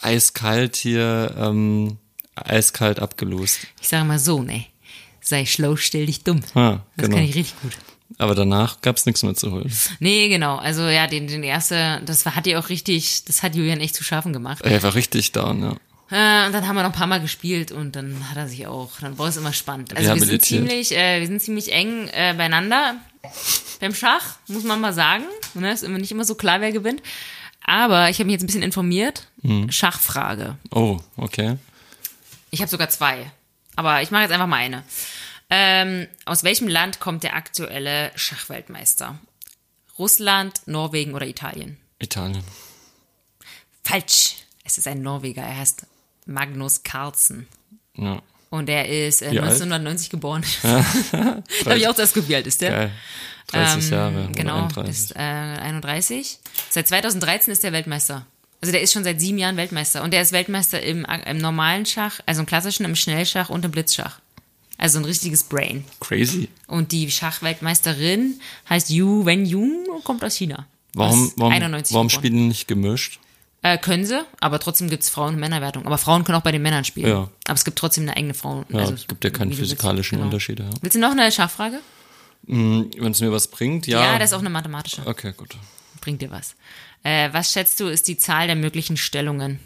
[0.00, 1.98] eiskalt hier, ähm,
[2.36, 3.58] eiskalt abgelost.
[3.80, 4.66] ich sage mal so, ne.
[5.28, 6.40] Sei schlau, stell dich dumm.
[6.54, 7.16] Ah, das genau.
[7.16, 7.72] kann ich richtig gut.
[8.16, 9.70] Aber danach gab's nichts mehr zu holen.
[10.00, 10.56] Nee, genau.
[10.56, 13.94] Also ja, den, den erste, das war, hat ihr auch richtig, das hat Julian echt
[13.94, 14.62] zu schaffen gemacht.
[14.64, 15.70] Er war richtig down, ja.
[16.10, 18.66] Äh, und dann haben wir noch ein paar Mal gespielt und dann hat er sich
[18.66, 19.94] auch, dann war es immer spannend.
[19.94, 22.96] Also wir sind ziemlich, äh, wir sind ziemlich eng äh, beieinander
[23.80, 25.24] beim Schach, muss man mal sagen.
[25.52, 25.70] Ne?
[25.70, 27.02] Ist immer nicht immer so klar, wer gewinnt.
[27.66, 29.26] Aber ich habe mich jetzt ein bisschen informiert.
[29.42, 29.70] Mhm.
[29.70, 30.56] Schachfrage.
[30.70, 31.58] Oh, okay.
[32.50, 33.30] Ich habe sogar zwei.
[33.78, 34.82] Aber ich mache jetzt einfach mal eine.
[35.50, 39.16] Ähm, aus welchem Land kommt der aktuelle Schachweltmeister?
[39.96, 41.76] Russland, Norwegen oder Italien?
[42.00, 42.42] Italien.
[43.84, 44.34] Falsch.
[44.64, 45.42] Es ist ein Norweger.
[45.42, 45.86] Er heißt
[46.26, 47.46] Magnus Carlsen.
[47.94, 48.20] Ja.
[48.50, 49.50] Und er ist äh, Wie alt?
[49.52, 50.42] 1990 geboren.
[51.12, 52.70] da habe ich auch das Gefühl, wie alt ist der?
[52.72, 52.92] Geil.
[53.46, 54.28] 30 Ähm, Jahre.
[54.32, 54.90] Genau, 31.
[54.90, 56.40] ist äh, 31.
[56.68, 58.26] Seit 2013 ist er Weltmeister.
[58.60, 60.02] Also der ist schon seit sieben Jahren Weltmeister.
[60.02, 63.70] Und der ist Weltmeister im, im normalen Schach, also im klassischen, im Schnellschach und im
[63.70, 64.18] Blitzschach.
[64.78, 65.84] Also ein richtiges Brain.
[66.00, 66.48] Crazy.
[66.66, 70.66] Und die Schachweltmeisterin heißt Yu Wenjun und kommt aus China.
[70.94, 73.20] Warum, warum, 91 warum spielen die nicht gemischt?
[73.62, 75.84] Äh, können sie, aber trotzdem gibt's Frauen- und Männerwertung.
[75.84, 77.08] Aber Frauen können auch bei den Männern spielen.
[77.08, 77.28] Ja.
[77.46, 78.64] Aber es gibt trotzdem eine eigene Frauen.
[78.68, 79.72] Ja, also, es gibt ja keine wie du willst.
[79.72, 80.26] physikalischen Genau.
[80.26, 80.62] Unterschiede.
[80.62, 80.70] Ja.
[80.80, 81.80] Willst du noch eine Schachfrage?
[82.42, 84.00] Wenn es mir was bringt, ja.
[84.00, 85.02] Ja, das ist auch eine mathematische.
[85.04, 85.56] Okay, gut.
[86.00, 86.54] Bringt dir was.
[87.02, 89.60] Äh, was schätzt du, ist die Zahl der möglichen Stellungen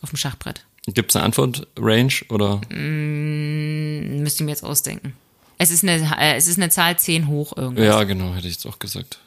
[0.00, 0.64] auf dem Schachbrett?
[0.86, 2.60] Gibt es eine Antwort-Range oder?
[2.70, 5.14] Müsste ich mir jetzt ausdenken.
[5.58, 7.84] Es ist eine, äh, es ist eine Zahl 10 hoch irgendwas.
[7.84, 9.18] Ja, genau, hätte ich jetzt auch gesagt.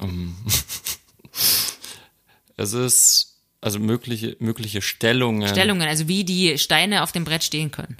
[0.00, 0.36] Ähm,
[2.56, 5.48] es ist, also mögliche, mögliche Stellungen.
[5.48, 7.96] Stellungen, also wie die Steine auf dem Brett stehen können.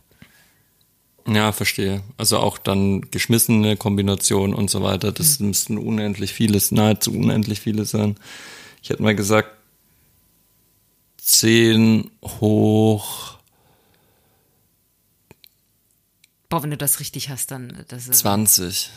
[1.27, 2.03] Ja, verstehe.
[2.17, 5.13] Also auch dann geschmissene Kombinationen und so weiter.
[5.13, 5.49] Das Hm.
[5.49, 8.17] müssten unendlich vieles, nahezu unendlich viele sein.
[8.83, 9.51] Ich hätte mal gesagt,
[11.19, 13.37] 10 hoch
[16.49, 18.91] Boah, wenn du das richtig hast, dann das ist, 20.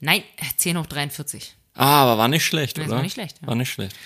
[0.00, 0.22] Nein,
[0.58, 1.54] 10 hoch 43.
[1.72, 2.96] Ah, aber war nicht schlecht, Nee, oder?
[2.96, 3.48] war nicht schlecht, ja.
[3.48, 3.96] War nicht schlecht.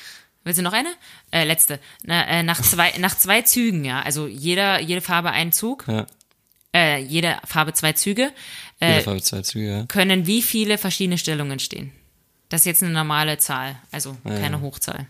[0.45, 0.89] Willst du noch eine?
[1.33, 1.81] Äh, letzte.
[2.05, 4.01] Na, äh, nach, zwei, nach zwei Zügen, ja.
[4.03, 5.85] Also jeder, jede Farbe einen Zug.
[5.89, 6.07] Ja.
[6.79, 8.33] Äh, jede Farbe zwei Züge.
[8.81, 9.87] Jede Äh, Farbe zwei Züge, ja.
[9.87, 11.91] können wie viele verschiedene Stellungen stehen?
[12.51, 14.61] Das ist jetzt eine normale Zahl, also keine ja.
[14.61, 15.07] Hochzahl.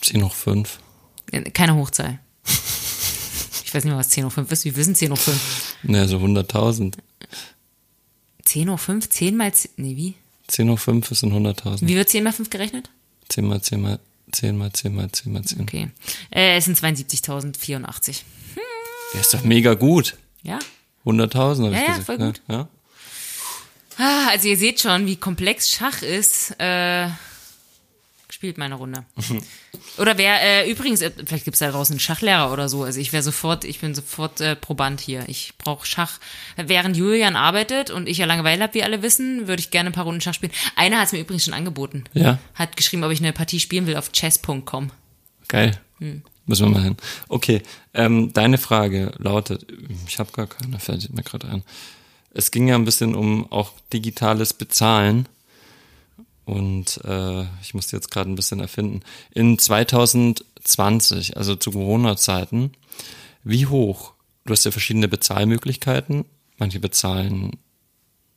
[0.00, 0.78] Zehn hoch fünf.
[1.32, 2.18] Äh, Keine Hochzahl.
[3.64, 4.64] Ich weiß nicht mehr, was 10 hoch 5 ist.
[4.64, 5.76] Wie wissen 10 hoch 5?
[5.82, 6.94] Ne, so 100.000.
[8.44, 9.08] 10 hoch 5?
[9.08, 10.14] 10 mal 10, nee, wie?
[10.46, 11.86] 10 hoch 5 ist ein 100.000.
[11.88, 12.90] Wie wird 10 mal 5 gerechnet?
[13.28, 13.98] 10 mal 10 mal
[14.32, 15.60] 10 mal 10 mal 10 mal 10.
[15.62, 15.90] Okay.
[16.30, 18.22] Äh, es sind 72.084.
[19.14, 20.16] Der ist doch mega gut.
[20.42, 20.58] Ja?
[21.04, 22.06] 100.000 habe Ja, ich ja, gesagt.
[22.06, 22.26] voll ne?
[22.26, 22.42] gut.
[22.48, 22.68] Ja?
[23.98, 26.54] Ah, also ihr seht schon, wie komplex Schach ist.
[26.58, 27.08] Äh,
[28.36, 29.06] spielt meine Runde.
[29.96, 32.84] Oder wer, äh, übrigens, äh, vielleicht gibt's da draußen einen Schachlehrer oder so.
[32.84, 35.24] Also ich wäre sofort, ich bin sofort äh, Proband hier.
[35.26, 36.20] Ich brauche Schach.
[36.56, 39.94] Während Julian arbeitet und ich ja Langeweile habe, wie alle wissen, würde ich gerne ein
[39.94, 40.52] paar Runden Schach spielen.
[40.76, 42.04] Einer hat es mir übrigens schon angeboten.
[42.12, 44.90] Ja, Hat geschrieben, ob ich eine Partie spielen will auf chess.com.
[45.48, 45.80] geil.
[45.98, 46.22] Hm.
[46.44, 46.96] Müssen wir mal hin.
[47.28, 47.62] Okay,
[47.94, 49.66] ähm, deine Frage lautet,
[50.06, 51.62] ich habe gar keine, fällt mir gerade ein.
[52.34, 55.26] Es ging ja ein bisschen um auch digitales Bezahlen.
[56.46, 59.00] Und äh, ich musste jetzt gerade ein bisschen erfinden.
[59.34, 62.70] In 2020, also zu Corona-Zeiten,
[63.44, 64.14] wie hoch?
[64.44, 66.24] Du hast ja verschiedene Bezahlmöglichkeiten.
[66.56, 67.58] Manche bezahlen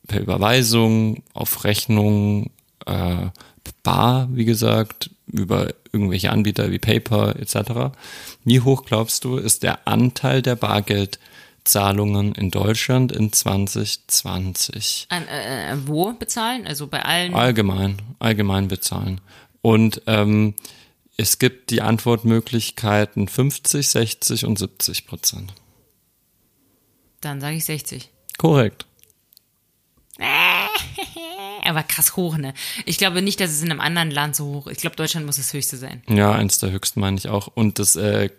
[0.08, 2.50] per Überweisung, auf Rechnung,
[2.84, 3.28] äh,
[3.82, 7.96] bar, wie gesagt, über irgendwelche Anbieter wie PayPal etc.
[8.44, 10.56] Wie hoch glaubst du, ist der Anteil der
[11.60, 15.06] Bargeldzahlungen in Deutschland in 2020?
[15.10, 16.66] An, äh, äh, wo bezahlen?
[16.66, 17.34] Also bei allen.
[17.34, 19.20] Allgemein, allgemein bezahlen.
[19.62, 20.54] Und ähm,
[21.16, 25.52] es gibt die Antwortmöglichkeiten 50, 60 und 70 Prozent.
[27.20, 28.08] Dann sage ich 60.
[28.38, 28.86] Korrekt.
[31.64, 32.54] Aber krass hoch, ne?
[32.86, 34.78] Ich glaube nicht, dass es in einem anderen Land so hoch ist.
[34.78, 36.02] Ich glaube, Deutschland muss das höchste sein.
[36.08, 37.48] Ja, eins der höchsten meine ich auch.
[37.48, 38.30] Und das äh,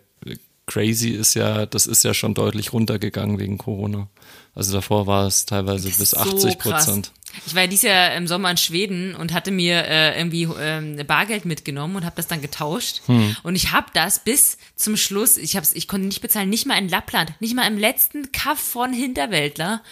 [0.66, 4.08] Crazy ist ja, das ist ja schon deutlich runtergegangen wegen Corona.
[4.54, 7.12] Also davor war es teilweise bis 80 Prozent.
[7.46, 11.00] Ich war ja dieses Jahr im Sommer in Schweden und hatte mir äh, irgendwie ähm,
[11.06, 13.00] Bargeld mitgenommen und habe das dann getauscht.
[13.06, 13.34] Hm.
[13.42, 16.78] Und ich habe das bis zum Schluss, ich, hab's, ich konnte nicht bezahlen, nicht mal
[16.78, 19.82] in Lappland, nicht mal im letzten Kaff von Hinterwäldler,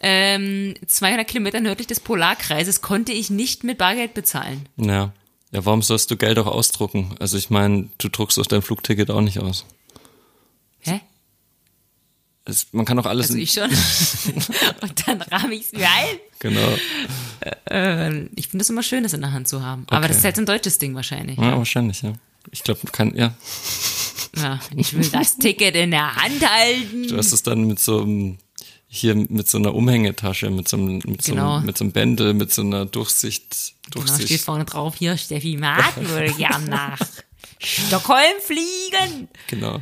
[0.00, 4.68] ähm, 200 Kilometer nördlich des Polarkreises, konnte ich nicht mit Bargeld bezahlen.
[4.76, 5.12] Ja.
[5.52, 7.14] Ja, warum sollst du Geld auch ausdrucken?
[7.20, 9.64] Also ich meine, du druckst doch dein Flugticket auch nicht aus.
[10.84, 11.00] Hä?
[12.46, 13.70] Es, man kann doch alles Also ich schon.
[14.82, 16.16] und dann rahme ich es mir ein.
[16.40, 16.76] genau.
[17.70, 19.84] Ähm, ich finde es immer schön, das in der Hand zu haben.
[19.88, 20.08] Aber Okay.
[20.08, 21.38] das ist halt so ein deutsches Ding wahrscheinlich.
[21.38, 22.12] Ja, wahrscheinlich, ja.
[22.50, 23.34] Ich glaube, kann ja.
[24.36, 27.08] Ja, ich will das Ticket in der Hand halten.
[27.08, 28.38] Du hast es dann mit so einem
[28.88, 31.56] hier mit so einer Umhängetasche, mit so einem, mit so Genau.
[31.56, 34.44] einem, mit so einem Bändel, mit so einer Durchsicht, Genau, steht Durchsicht.
[34.44, 36.98] vorne drauf, hier, Steffi Martin würde gern nach
[37.58, 39.28] Stockholm fliegen.
[39.48, 39.80] Genau.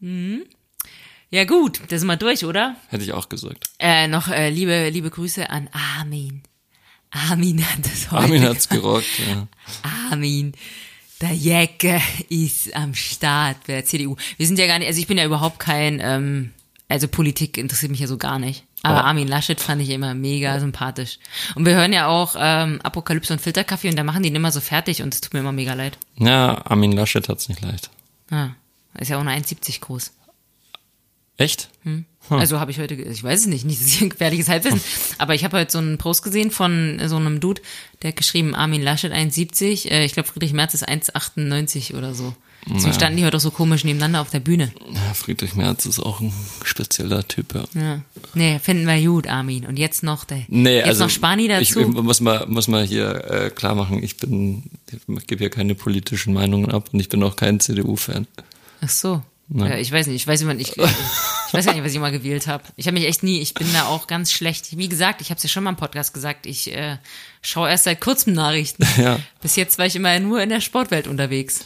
[0.00, 2.76] Ja gut, das sind wir durch, oder?
[2.88, 3.68] Hätte ich auch gesagt.
[3.78, 5.68] Äh, noch äh, liebe, liebe Grüße an
[5.98, 6.42] Armin.
[7.10, 8.22] Armin hat das heute.
[8.24, 9.46] Armin hat's gerockt, ja.
[10.10, 10.52] Armin.
[11.20, 14.16] Der Jäcke ist am Start bei der CDU.
[14.36, 16.52] Wir sind ja gar nicht, also ich bin ja überhaupt kein, ähm,
[16.88, 18.64] also Politik interessiert mich ja so gar nicht.
[18.82, 21.18] Aber Aber- Armin Laschet fand ich immer mega sympathisch.
[21.56, 24.52] Und wir hören ja auch ähm, Apokalypse und Filterkaffee und da machen die ihn immer
[24.52, 25.98] so fertig und es tut mir immer mega leid.
[26.18, 27.90] Ja, Armin Laschet hat's nicht leicht.
[28.30, 28.50] Ah,
[29.00, 30.12] ist ja auch nur 1,70 groß.
[31.36, 31.68] Echt?
[32.30, 34.80] Also habe ich heute, ich weiß es nicht, nicht, dass ich ein gefährliches Halbwissen,
[35.18, 37.62] aber ich habe heute so einen Post gesehen von so einem Dude,
[38.02, 42.34] der hat geschrieben, Armin Laschet 1,70, äh, ich glaube Friedrich Merz ist 1,98 oder so.
[42.66, 44.72] Deswegen standen die heute auch so komisch nebeneinander auf der Bühne.
[44.92, 46.32] Ja, Friedrich Merz ist auch ein
[46.64, 47.64] spezieller Typ, ja.
[47.74, 48.00] Ja.
[48.34, 49.64] Nee, finden wir gut, Armin.
[49.64, 51.80] Und jetzt noch der, Nee, jetzt also noch Spani ich, dazu.
[51.80, 55.76] ich muss mal muss mal hier äh, klar machen, ich bin ich gebe hier keine
[55.76, 58.26] politischen Meinungen ab und ich bin auch kein CDU-Fan.
[58.80, 59.22] Ach so.
[59.50, 61.98] Ja, ich weiß nicht, ich weiß immer nicht, ich, ich weiß gar nicht, was ich
[61.98, 62.64] mal gewählt habe.
[62.76, 64.76] Ich habe mich echt nie, ich bin da auch ganz schlecht.
[64.76, 66.98] Wie gesagt, ich habe es ja schon mal im Podcast gesagt, ich äh,
[67.40, 68.86] schaue erst seit kurzem Nachrichten.
[68.98, 69.18] Ja.
[69.40, 71.64] Bis jetzt war ich immer nur in der Sportwelt unterwegs.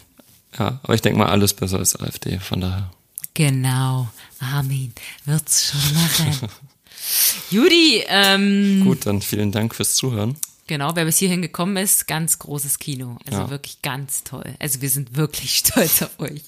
[0.56, 2.90] Ja, aber ich denke mal alles besser als AfD, von daher.
[3.34, 4.08] Genau,
[4.38, 4.92] Armin
[5.24, 6.48] wird's schon machen.
[7.50, 10.36] Judy, ähm, Gut, dann vielen Dank fürs Zuhören.
[10.68, 13.18] genau, wer bis hierhin gekommen ist, ganz großes Kino.
[13.26, 13.50] Also Ja.
[13.50, 14.54] wirklich ganz toll.
[14.60, 16.42] Also wir sind wirklich stolz auf euch.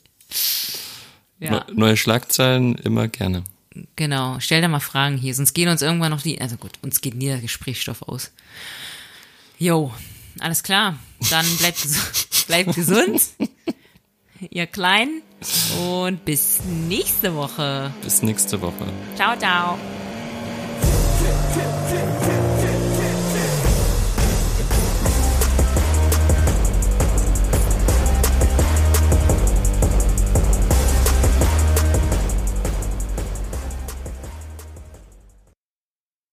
[1.40, 1.50] Ja.
[1.50, 3.44] Ne- Neue Schlagzeilen immer gerne.
[3.96, 7.00] Genau, stell dir mal Fragen hier, sonst gehen uns irgendwann noch die, also gut, uns
[7.00, 8.30] geht nie der Gesprächsstoff aus.
[9.58, 9.92] Jo,
[10.38, 10.96] alles klar.
[11.30, 11.84] Dann bleibt,
[12.46, 13.20] bleibt gesund,
[14.50, 15.22] ihr Kleinen,
[15.80, 17.92] und bis nächste Woche.
[18.02, 18.86] Bis nächste Woche.
[19.16, 19.78] Ciao, ciao.